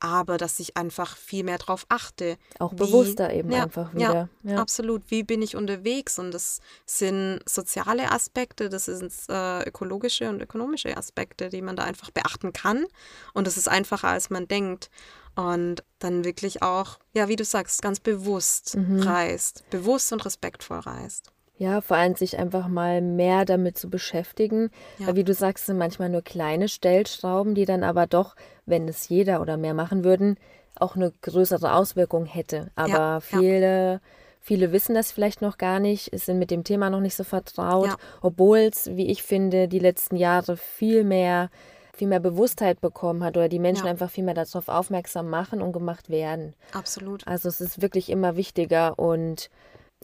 [0.00, 2.36] aber dass ich einfach viel mehr darauf achte.
[2.58, 4.28] Auch wie, bewusster eben ja, einfach wieder.
[4.44, 5.02] Ja, ja, absolut.
[5.10, 6.18] Wie bin ich unterwegs?
[6.18, 11.84] Und das sind soziale Aspekte, das sind äh, ökologische und ökonomische Aspekte, die man da
[11.84, 12.84] einfach beachten kann.
[13.32, 14.90] Und das ist einfacher, als man denkt.
[15.36, 19.00] Und dann wirklich auch, ja, wie du sagst, ganz bewusst mhm.
[19.00, 21.32] reist, bewusst und respektvoll reist.
[21.56, 24.70] Ja, vor allem sich einfach mal mehr damit zu beschäftigen.
[24.98, 25.06] Ja.
[25.06, 28.34] Weil wie du sagst, sind manchmal nur kleine Stellschrauben, die dann aber doch,
[28.66, 30.36] wenn es jeder oder mehr machen würden,
[30.78, 32.70] auch eine größere Auswirkung hätte.
[32.74, 34.00] Aber ja, viele, ja.
[34.40, 37.86] viele wissen das vielleicht noch gar nicht, sind mit dem Thema noch nicht so vertraut,
[37.86, 37.96] ja.
[38.20, 41.50] obwohl es, wie ich finde, die letzten Jahre viel mehr,
[41.92, 45.72] viel mehr Bewusstheit bekommen hat oder die Menschen einfach viel mehr darauf aufmerksam machen und
[45.72, 46.54] gemacht werden.
[46.72, 47.24] Absolut.
[47.28, 49.50] Also es ist wirklich immer wichtiger und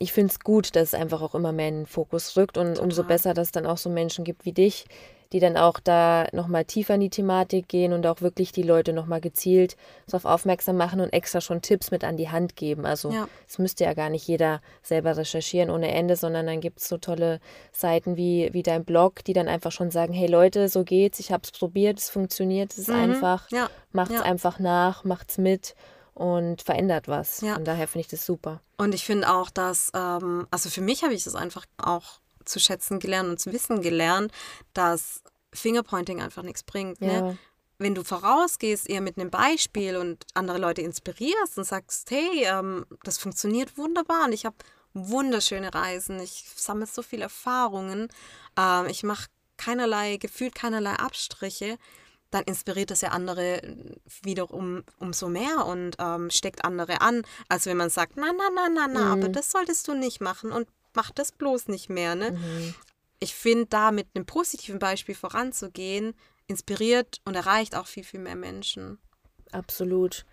[0.00, 2.68] ich finde es gut, dass es einfach auch immer mehr in den Fokus rückt und
[2.68, 2.84] Total.
[2.84, 4.86] umso besser, dass es dann auch so Menschen gibt wie dich,
[5.32, 8.94] die dann auch da nochmal tiefer in die Thematik gehen und auch wirklich die Leute
[8.94, 9.76] nochmal gezielt
[10.06, 12.86] darauf aufmerksam machen und extra schon Tipps mit an die Hand geben.
[12.86, 13.62] Also es ja.
[13.62, 17.38] müsste ja gar nicht jeder selber recherchieren ohne Ende, sondern dann gibt es so tolle
[17.70, 21.30] Seiten wie, wie dein Blog, die dann einfach schon sagen, hey Leute, so geht's, ich
[21.30, 22.94] habe es probiert, es funktioniert, es ist mhm.
[22.94, 23.68] einfach, ja.
[23.92, 24.22] macht's ja.
[24.22, 25.74] einfach nach, macht's mit
[26.14, 27.40] und verändert was.
[27.40, 27.54] Ja.
[27.54, 28.60] Von daher finde ich das super.
[28.76, 32.58] Und ich finde auch, dass, ähm, also für mich habe ich das einfach auch zu
[32.58, 34.32] schätzen gelernt und zu wissen gelernt,
[34.74, 37.00] dass Fingerpointing einfach nichts bringt.
[37.00, 37.12] Ne?
[37.12, 37.20] Ja.
[37.22, 37.38] Ne?
[37.78, 42.84] Wenn du vorausgehst, eher mit einem Beispiel und andere Leute inspirierst und sagst, hey, ähm,
[43.04, 44.56] das funktioniert wunderbar und ich habe
[44.92, 46.20] wunderschöne Reisen.
[46.20, 48.08] Ich sammle so viele Erfahrungen.
[48.58, 51.78] Ähm, ich mache keinerlei, gefühlt keinerlei Abstriche.
[52.30, 53.60] Dann inspiriert das ja andere
[54.22, 58.68] wiederum umso mehr und ähm, steckt andere an, als wenn man sagt, na, na, na,
[58.68, 59.22] na, na, mhm.
[59.22, 62.14] aber das solltest du nicht machen und mach das bloß nicht mehr.
[62.14, 62.32] Ne?
[62.32, 62.74] Mhm.
[63.18, 66.14] Ich finde, da mit einem positiven Beispiel voranzugehen,
[66.46, 68.98] inspiriert und erreicht auch viel, viel mehr Menschen.
[69.52, 70.24] Absolut.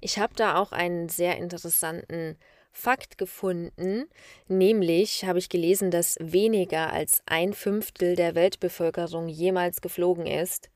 [0.00, 2.36] Ich habe da auch einen sehr interessanten
[2.72, 4.08] Fakt gefunden,
[4.48, 10.70] nämlich habe ich gelesen, dass weniger als ein Fünftel der Weltbevölkerung jemals geflogen ist,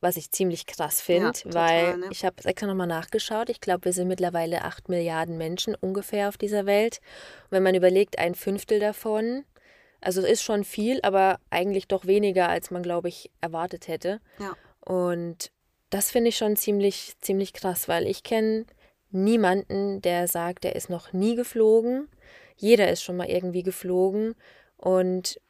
[0.00, 2.08] was ich ziemlich krass finde, ja, weil ne?
[2.10, 3.50] ich habe es extra nochmal nachgeschaut.
[3.50, 7.00] Ich glaube, wir sind mittlerweile acht Milliarden Menschen ungefähr auf dieser Welt.
[7.44, 9.44] Und wenn man überlegt, ein Fünftel davon,
[10.00, 14.20] also es ist schon viel, aber eigentlich doch weniger, als man, glaube ich, erwartet hätte.
[14.38, 14.56] Ja.
[14.80, 15.52] Und
[15.90, 18.64] das finde ich schon ziemlich, ziemlich krass, weil ich kenne
[19.10, 22.08] niemanden, der sagt, er ist noch nie geflogen.
[22.56, 24.34] Jeder ist schon mal irgendwie geflogen.
[24.76, 25.40] Und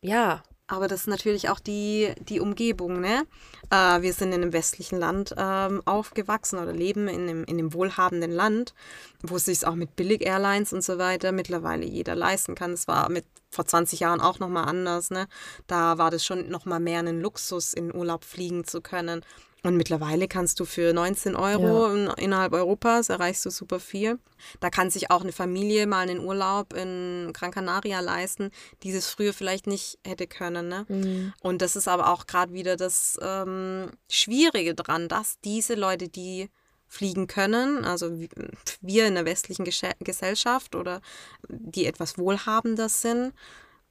[0.00, 0.42] ja.
[0.70, 3.26] Aber das ist natürlich auch die, die Umgebung, ne?
[3.70, 7.74] Äh, wir sind in einem westlichen Land ähm, aufgewachsen oder leben in einem, in einem
[7.74, 8.72] wohlhabenden Land,
[9.20, 12.70] wo es sich auch mit Billig-Airlines und so weiter mittlerweile jeder leisten kann.
[12.70, 15.26] Es war mit vor 20 Jahren auch nochmal anders, ne?
[15.66, 19.24] Da war das schon nochmal mehr ein Luxus, in Urlaub fliegen zu können.
[19.62, 22.12] Und mittlerweile kannst du für 19 Euro ja.
[22.14, 24.18] innerhalb Europas erreichst du super viel.
[24.60, 28.50] Da kann sich auch eine Familie mal einen Urlaub in Gran Canaria leisten,
[28.82, 30.68] die es früher vielleicht nicht hätte können.
[30.68, 30.86] Ne?
[30.88, 31.32] Mhm.
[31.40, 36.48] Und das ist aber auch gerade wieder das ähm, Schwierige dran, dass diese Leute, die
[36.90, 38.18] fliegen können, also
[38.80, 39.64] wir in der westlichen
[40.00, 41.00] Gesellschaft oder
[41.48, 43.32] die etwas wohlhabender sind,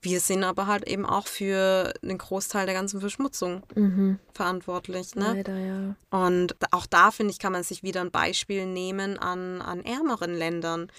[0.02, 4.20] wir sind aber halt eben auch für den Großteil der ganzen Verschmutzung mhm.
[4.34, 5.16] verantwortlich.
[5.16, 5.34] Ne?
[5.36, 5.96] Leider, ja.
[6.10, 10.34] Und auch da, finde ich, kann man sich wieder ein Beispiel nehmen an, an ärmeren
[10.34, 10.90] Ländern,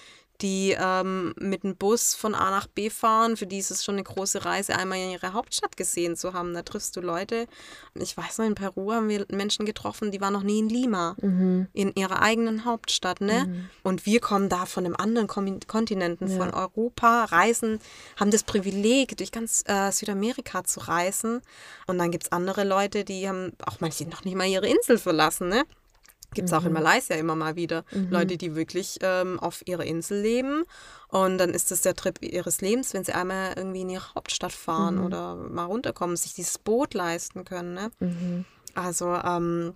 [0.41, 3.37] die ähm, mit dem Bus von A nach B fahren.
[3.37, 6.53] Für die ist es schon eine große Reise, einmal in ihre Hauptstadt gesehen zu haben.
[6.53, 7.47] Da triffst du Leute.
[7.93, 11.15] Ich weiß noch, in Peru haben wir Menschen getroffen, die waren noch nie in Lima,
[11.21, 11.67] mhm.
[11.73, 13.21] in ihrer eigenen Hauptstadt.
[13.21, 13.45] Ne?
[13.47, 13.69] Mhm.
[13.83, 16.37] Und wir kommen da von einem anderen Kontinenten, ja.
[16.37, 17.79] von Europa, reisen,
[18.19, 21.41] haben das Privileg, durch ganz äh, Südamerika zu reisen.
[21.87, 24.97] Und dann gibt es andere Leute, die haben auch manche noch nicht mal ihre Insel
[24.97, 25.49] verlassen.
[25.49, 25.65] Ne?
[26.33, 26.57] Gibt es mhm.
[26.57, 26.81] auch in mhm.
[26.81, 28.09] Malaysia immer mal wieder mhm.
[28.09, 30.63] Leute, die wirklich ähm, auf ihrer Insel leben.
[31.09, 34.53] Und dann ist das der Trip ihres Lebens, wenn sie einmal irgendwie in ihre Hauptstadt
[34.53, 35.05] fahren mhm.
[35.05, 37.73] oder mal runterkommen, sich dieses Boot leisten können.
[37.73, 37.91] Ne?
[37.99, 38.45] Mhm.
[38.75, 39.73] Also ähm,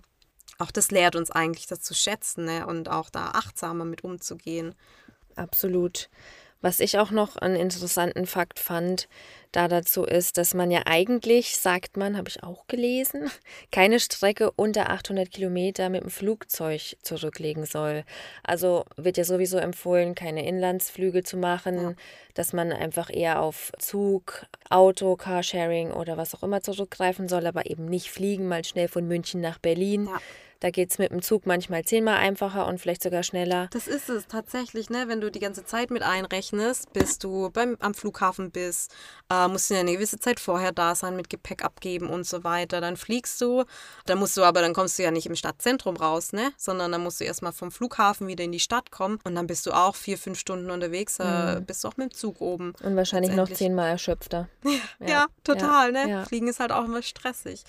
[0.58, 2.66] auch das lehrt uns eigentlich, das zu schätzen ne?
[2.66, 4.74] und auch da achtsamer mit umzugehen.
[5.34, 6.08] Absolut.
[6.60, 9.08] Was ich auch noch einen interessanten Fakt fand,
[9.52, 13.30] da dazu ist, dass man ja eigentlich, sagt man, habe ich auch gelesen,
[13.72, 18.04] keine Strecke unter 800 Kilometer mit dem Flugzeug zurücklegen soll.
[18.42, 21.94] Also wird ja sowieso empfohlen, keine Inlandsflüge zu machen, ja.
[22.34, 27.70] dass man einfach eher auf Zug, Auto, Carsharing oder was auch immer zurückgreifen soll, aber
[27.70, 30.06] eben nicht fliegen, mal schnell von München nach Berlin.
[30.06, 30.20] Ja
[30.60, 33.68] da geht es mit dem Zug manchmal zehnmal einfacher und vielleicht sogar schneller.
[33.72, 35.04] Das ist es tatsächlich, ne?
[35.06, 38.94] Wenn du die ganze Zeit mit einrechnest, bis du beim, am Flughafen bist,
[39.30, 42.44] äh, musst du ja eine gewisse Zeit vorher da sein, mit Gepäck abgeben und so
[42.44, 42.80] weiter.
[42.80, 43.64] Dann fliegst du,
[44.06, 46.52] dann musst du aber, dann kommst du ja nicht im Stadtzentrum raus, ne?
[46.56, 49.66] Sondern dann musst du erstmal vom Flughafen wieder in die Stadt kommen und dann bist
[49.66, 51.66] du auch vier, fünf Stunden unterwegs, äh, mhm.
[51.66, 52.72] bist du auch mit dem Zug oben.
[52.82, 54.48] Und wahrscheinlich noch zehnmal erschöpfter.
[54.98, 56.10] Ja, ja total, ja, ne?
[56.10, 56.24] Ja.
[56.24, 57.64] Fliegen ist halt auch immer stressig.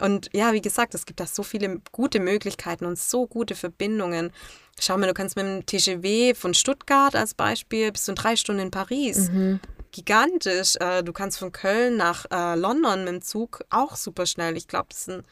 [0.00, 2.41] Und ja, wie gesagt, es gibt da so viele gute Möglichkeiten
[2.86, 4.32] und so gute Verbindungen.
[4.80, 8.62] Schau mal, du kannst mit dem TGW von Stuttgart als Beispiel bis zu drei Stunden
[8.62, 9.30] in Paris.
[9.30, 9.60] Mhm.
[9.92, 10.76] Gigantisch.
[10.76, 14.56] Äh, du kannst von Köln nach äh, London mit dem Zug auch super schnell.
[14.56, 15.24] Ich glaube, das sind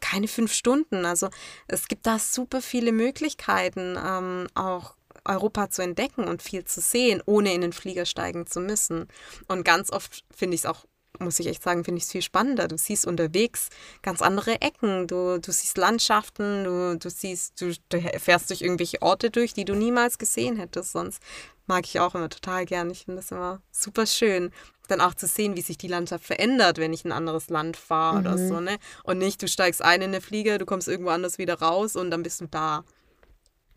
[0.00, 1.06] keine fünf Stunden.
[1.06, 1.28] Also
[1.66, 7.22] es gibt da super viele Möglichkeiten, ähm, auch Europa zu entdecken und viel zu sehen,
[7.26, 9.08] ohne in den Flieger steigen zu müssen.
[9.46, 10.84] Und ganz oft finde ich es auch
[11.20, 12.68] muss ich echt sagen, finde ich es viel spannender.
[12.68, 13.68] Du siehst unterwegs
[14.02, 19.02] ganz andere Ecken, du, du siehst Landschaften, du, du siehst, du, du fährst durch irgendwelche
[19.02, 20.92] Orte durch, die du niemals gesehen hättest.
[20.92, 21.22] Sonst
[21.66, 22.90] mag ich auch immer total gern.
[22.90, 24.50] Ich finde das immer super schön.
[24.88, 27.76] Dann auch zu sehen, wie sich die Landschaft verändert, wenn ich in ein anderes Land
[27.76, 28.20] fahre mhm.
[28.20, 28.78] oder so, ne?
[29.04, 32.10] Und nicht, du steigst ein in eine Fliege, du kommst irgendwo anders wieder raus und
[32.10, 32.84] dann bist du da.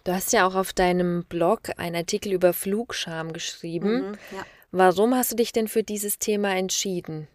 [0.03, 4.11] Du hast ja auch auf deinem Blog einen Artikel über Flugscham geschrieben.
[4.11, 4.45] Mhm, ja.
[4.71, 7.27] Warum hast du dich denn für dieses Thema entschieden?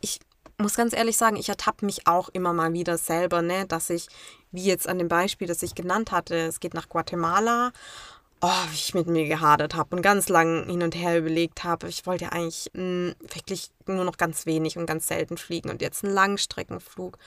[0.00, 0.18] Ich
[0.58, 4.08] muss ganz ehrlich sagen, ich ertappe mich auch immer mal wieder selber, ne, dass ich,
[4.50, 7.72] wie jetzt an dem Beispiel, das ich genannt hatte, es geht nach Guatemala
[8.42, 11.88] oh, wie ich mit mir gehadert habe und ganz lang hin und her überlegt habe.
[11.88, 15.70] Ich wollte ja eigentlich mh, hm, wirklich nur noch ganz wenig und ganz selten fliegen
[15.70, 17.18] und jetzt einen Langstreckenflug.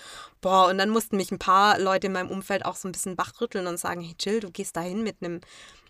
[0.41, 3.18] Boah, und dann mussten mich ein paar Leute in meinem Umfeld auch so ein bisschen
[3.18, 5.41] wachrütteln und sagen, hey Jill, du gehst dahin mit einem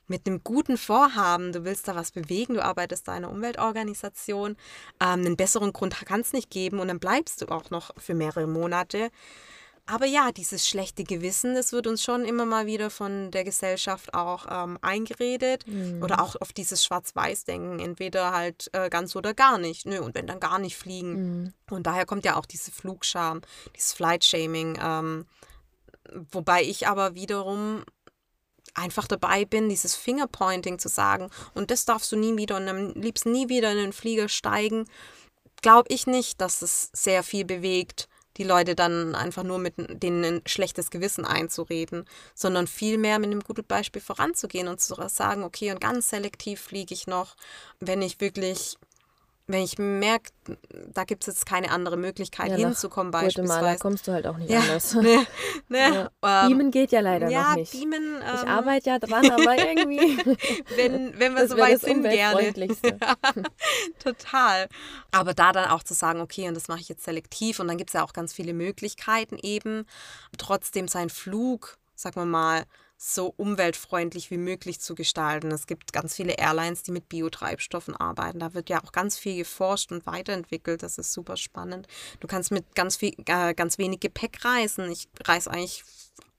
[0.07, 4.51] mit einem guten Vorhaben, du willst da was bewegen, du arbeitest da in einer Umweltorganisation,
[4.51, 4.57] ähm,
[4.99, 8.47] einen besseren Grund kann es nicht geben und dann bleibst du auch noch für mehrere
[8.47, 9.09] Monate.
[9.85, 14.13] Aber ja, dieses schlechte Gewissen, das wird uns schon immer mal wieder von der Gesellschaft
[14.13, 15.67] auch ähm, eingeredet.
[15.67, 16.01] Mhm.
[16.01, 19.85] Oder auch auf dieses Schwarz-Weiß-Denken, entweder halt äh, ganz oder gar nicht.
[19.85, 21.41] Nö, und wenn dann gar nicht fliegen.
[21.41, 21.53] Mhm.
[21.69, 23.41] Und daher kommt ja auch diese Flugscham,
[23.75, 24.79] dieses Flight-Shaming.
[24.81, 25.25] Ähm,
[26.31, 27.83] wobei ich aber wiederum
[28.73, 32.93] einfach dabei bin, dieses Fingerpointing zu sagen, und das darfst du nie wieder und am
[32.93, 34.85] liebsten nie wieder in den Flieger steigen,
[35.61, 38.07] glaube ich nicht, dass es sehr viel bewegt
[38.37, 43.41] die Leute dann einfach nur mit denen ein schlechtes Gewissen einzureden, sondern vielmehr mit einem
[43.41, 47.35] guten Beispiel voranzugehen und zu sagen, okay, und ganz selektiv fliege ich noch,
[47.79, 48.77] wenn ich wirklich
[49.45, 50.31] wenn ich merke,
[50.93, 53.47] da gibt es jetzt keine andere Möglichkeit ja, hinzukommen beispielsweise.
[53.47, 54.93] Guatemala kommst du halt auch nicht ja, anders.
[55.01, 55.19] Nee,
[55.67, 56.09] nee, ja.
[56.21, 57.73] ähm, Beamen geht ja leider ja, noch nicht.
[57.73, 60.17] Beamen, ähm, ich arbeite ja dran, aber irgendwie.
[60.77, 62.53] wenn, wenn wir so weit sind, gerne.
[63.99, 64.69] Total.
[65.11, 67.77] Aber da dann auch zu sagen, okay, und das mache ich jetzt selektiv und dann
[67.77, 69.85] gibt es ja auch ganz viele Möglichkeiten eben,
[70.37, 72.63] trotzdem seinen Flug, sagen wir mal,
[73.05, 75.51] so umweltfreundlich wie möglich zu gestalten.
[75.51, 78.39] Es gibt ganz viele Airlines, die mit Biotreibstoffen arbeiten.
[78.39, 80.83] Da wird ja auch ganz viel geforscht und weiterentwickelt.
[80.83, 81.87] Das ist super spannend.
[82.21, 84.89] Du kannst mit ganz viel, äh, ganz wenig Gepäck reisen.
[84.89, 85.83] Ich reise eigentlich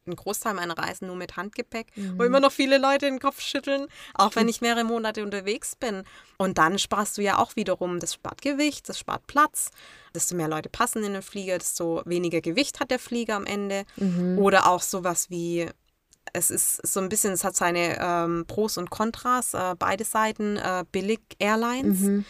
[0.07, 2.19] einen Großteil meiner Reisen nur mit Handgepäck, mhm.
[2.19, 6.05] wo immer noch viele Leute den Kopf schütteln, auch wenn ich mehrere Monate unterwegs bin.
[6.39, 9.71] Und dann sparst du ja auch wiederum, das spart Gewicht, das spart Platz.
[10.15, 13.85] Desto mehr Leute passen in den Flieger, desto weniger Gewicht hat der Flieger am Ende.
[13.97, 14.39] Mhm.
[14.39, 15.69] Oder auch sowas wie
[16.35, 20.57] es ist so ein bisschen, es hat seine ähm, Pros und Kontras, äh, beide Seiten.
[20.57, 22.25] Äh, Billig-Airlines mhm.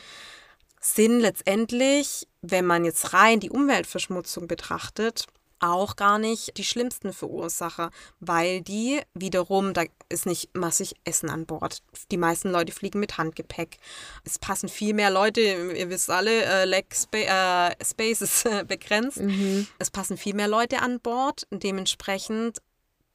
[0.81, 5.27] sind letztendlich, wenn man jetzt rein die Umweltverschmutzung betrachtet,
[5.61, 7.91] auch gar nicht die schlimmsten Verursacher,
[8.21, 11.79] weil die wiederum, da ist nicht massig Essen an Bord.
[12.11, 13.79] Die meisten Leute fliegen mit Handgepäck.
[14.25, 18.65] Es passen viel mehr Leute, ihr wisst alle, äh, Leg Spa äh, Space ist äh,
[18.69, 19.21] begrenzt.
[19.21, 19.67] Mhm.
[19.79, 21.47] Es passen viel mehr Leute an Bord.
[21.51, 22.59] Dementsprechend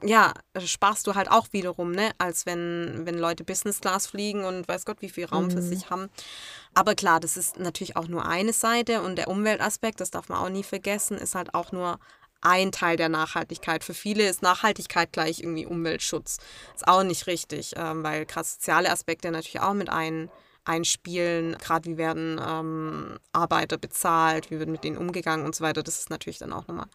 [0.02, 4.68] ja, sparst du halt auch wiederum, ne, als wenn, wenn Leute Business Class fliegen und
[4.68, 5.52] weiß Gott, wie viel Raum mhm.
[5.52, 6.10] für sich haben.
[6.74, 10.40] Aber klar, das ist natürlich auch nur eine Seite und der Umweltaspekt, das darf man
[10.40, 12.00] auch nie vergessen, ist halt auch nur
[12.42, 13.84] ein Teil der Nachhaltigkeit.
[13.84, 16.38] Für viele ist Nachhaltigkeit gleich irgendwie Umweltschutz.
[16.74, 20.30] Ist auch nicht richtig, ähm, weil krass soziale Aspekte natürlich auch mit ein,
[20.66, 21.58] einspielen.
[21.58, 25.84] Gerade wie werden ähm, Arbeiter bezahlt, wie wird mit denen umgegangen und so weiter.
[25.84, 26.88] Das ist natürlich dann auch nochmal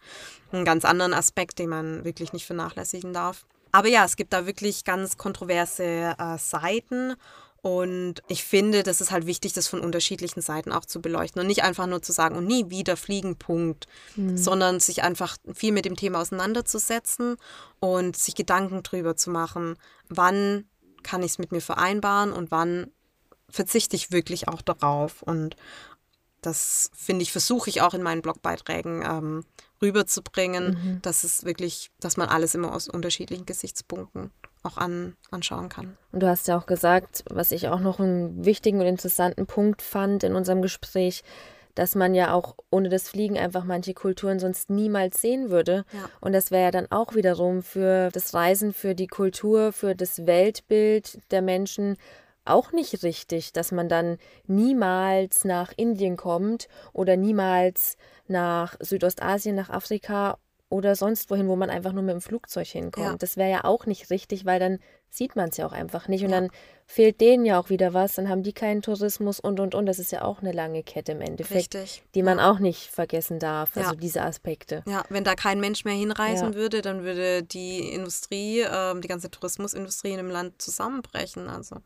[0.51, 3.45] ein ganz anderen Aspekt, den man wirklich nicht vernachlässigen darf.
[3.71, 7.15] Aber ja, es gibt da wirklich ganz kontroverse äh, Seiten.
[7.61, 11.47] Und ich finde, das ist halt wichtig, das von unterschiedlichen Seiten auch zu beleuchten und
[11.47, 14.37] nicht einfach nur zu sagen, und nie wieder fliegen, Punkt, mhm.
[14.37, 17.37] sondern sich einfach viel mit dem Thema auseinanderzusetzen
[17.79, 19.77] und sich Gedanken drüber zu machen,
[20.09, 20.65] wann
[21.01, 22.91] kann ich es mit mir vereinbaren und wann
[23.49, 25.21] verzichte ich wirklich auch darauf.
[25.21, 25.55] Und
[26.41, 29.45] das finde ich, versuche ich auch in meinen Blogbeiträgen ähm,
[29.81, 31.01] rüberzubringen, mhm.
[31.01, 34.31] dass es wirklich, dass man alles immer aus unterschiedlichen Gesichtspunkten
[34.63, 35.97] auch an, anschauen kann.
[36.11, 39.81] Und du hast ja auch gesagt, was ich auch noch einen wichtigen und interessanten Punkt
[39.81, 41.23] fand in unserem Gespräch,
[41.75, 45.83] dass man ja auch ohne das Fliegen einfach manche Kulturen sonst niemals sehen würde.
[45.91, 46.09] Ja.
[46.21, 50.25] Und das wäre ja dann auch wiederum für das Reisen, für die Kultur, für das
[50.25, 51.97] Weltbild der Menschen
[52.45, 54.17] auch nicht richtig, dass man dann
[54.47, 60.37] niemals nach Indien kommt oder niemals nach Südostasien, nach Afrika
[60.75, 63.05] oder sonst wohin, wo man einfach nur mit dem Flugzeug hinkommt.
[63.05, 63.15] Ja.
[63.17, 66.23] Das wäre ja auch nicht richtig, weil dann sieht man es ja auch einfach nicht.
[66.23, 66.41] Und ja.
[66.41, 66.49] dann
[66.85, 69.85] fehlt denen ja auch wieder was, dann haben die keinen Tourismus und und und.
[69.85, 72.03] Das ist ja auch eine lange Kette im Endeffekt, Richtig.
[72.13, 72.51] die man ja.
[72.51, 73.77] auch nicht vergessen darf.
[73.77, 74.83] Also diese Aspekte.
[74.85, 79.31] Ja, wenn da kein Mensch mehr hinreisen würde, dann würde die Industrie, äh, die ganze
[79.31, 81.47] Tourismusindustrie in dem Land zusammenbrechen.
[81.47, 81.77] Also.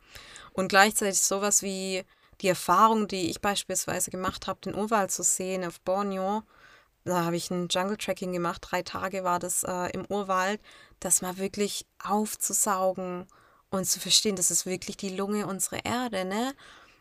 [0.54, 2.04] Und gleichzeitig sowas wie
[2.42, 6.44] die Erfahrung, die ich beispielsweise gemacht habe, den Urwald zu sehen auf Borneo,
[7.06, 8.66] da habe ich ein Jungle Tracking gemacht.
[8.70, 10.62] Drei Tage war das äh, im Urwald.
[11.00, 13.26] Das mal wirklich aufzusaugen
[13.70, 16.54] und zu verstehen, das ist wirklich die Lunge unserer Erde, ne?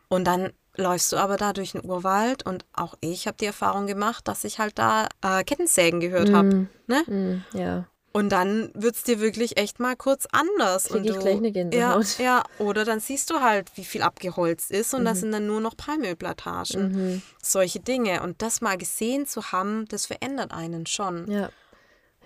[0.09, 3.87] Und dann läufst du aber da durch den Urwald und auch ich habe die Erfahrung
[3.87, 7.03] gemacht, dass ich halt da äh, Kettensägen gehört habe, mm, ne?
[7.07, 7.87] Mm, ja.
[8.19, 10.87] Und dann wird es dir wirklich echt mal kurz anders.
[10.87, 12.19] Krieg und ich gleich eine Gänsehaut.
[12.19, 15.05] Ja, ja, oder dann siehst du halt, wie viel abgeholzt ist und mhm.
[15.05, 16.89] das sind dann nur noch Palmölplantagen.
[16.91, 17.23] Mhm.
[17.41, 18.23] Solche Dinge.
[18.25, 21.31] Und das mal gesehen zu haben, das verändert einen schon.
[21.31, 21.51] Ja,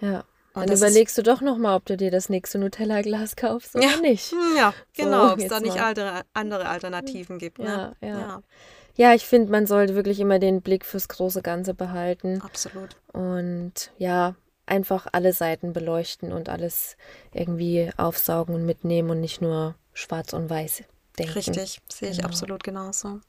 [0.00, 0.24] ja.
[0.54, 3.96] Und dann überlegst du doch nochmal, ob du dir das nächste Nutella-Glas kaufst oder ja.
[3.98, 4.32] nicht.
[4.56, 7.58] Ja, genau, so, ob es da nicht andere, andere Alternativen gibt.
[7.58, 7.94] Ne?
[8.00, 8.18] Ja, ja.
[8.18, 8.42] ja.
[8.94, 12.40] ja ich finde, man sollte wirklich immer den Blick fürs große Ganze behalten.
[12.42, 12.96] Absolut.
[13.12, 14.36] Und ja,
[14.72, 16.96] einfach alle Seiten beleuchten und alles
[17.32, 20.82] irgendwie aufsaugen und mitnehmen und nicht nur schwarz und weiß
[21.18, 21.32] denken.
[21.34, 22.28] Richtig, sehe ich Genau.
[22.28, 23.20] absolut genauso.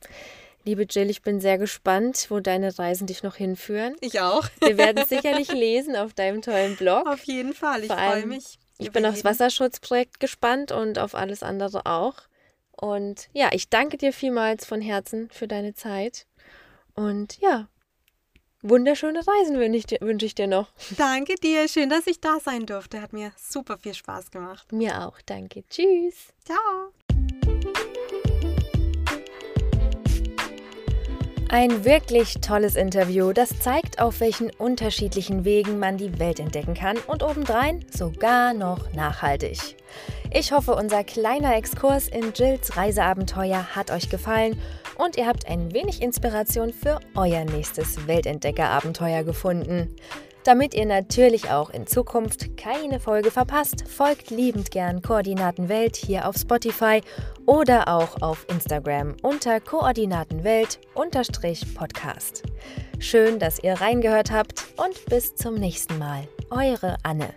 [0.66, 3.98] Liebe Jill, ich bin sehr gespannt, wo deine Reisen dich noch hinführen.
[4.00, 4.48] Ich auch.
[4.62, 7.06] Wir werden es sicherlich lesen auf deinem tollen Blog.
[7.06, 7.84] Auf jeden Fall.
[7.84, 8.58] Ich freue mich.
[8.78, 9.26] Ich bin aufs.
[9.26, 12.16] Wasserschutzprojekt gespannt und auf alles andere auch.
[12.72, 16.26] Und ja, ich danke dir vielmals von Herzen für deine Zeit.
[16.96, 17.68] Und ja,
[18.64, 20.70] wunderschöne Reisen wünsche ich, dir- wünsche ich dir noch.
[20.98, 21.68] Danke dir.
[21.68, 23.02] Schön, dass ich da sein durfte.
[23.02, 24.72] Hat mir super viel Spaß gemacht.
[24.72, 25.64] Mir auch, danke.
[25.70, 26.34] Tschüss.
[26.44, 26.94] Ciao.
[31.54, 36.98] Ein wirklich tolles Interview, das zeigt, auf welchen unterschiedlichen Wegen man die Welt entdecken kann
[37.06, 39.76] und obendrein sogar noch nachhaltig.
[40.32, 44.60] Ich hoffe, unser kleiner Exkurs in Jills Reiseabenteuer hat euch gefallen
[44.98, 49.96] und ihr habt ein wenig Inspiration für euer nächstes Weltentdeckerabenteuer gefunden.
[50.44, 56.36] Damit ihr natürlich auch in Zukunft keine Folge verpasst, folgt liebend gern Koordinatenwelt hier auf
[56.36, 57.00] Spotify
[57.46, 62.44] oder auch auf Instagram unter Koordinatenwelt-podcast.
[63.00, 66.28] Schön, dass ihr reingehört habt und bis zum nächsten Mal.
[66.50, 67.34] Eure Anne.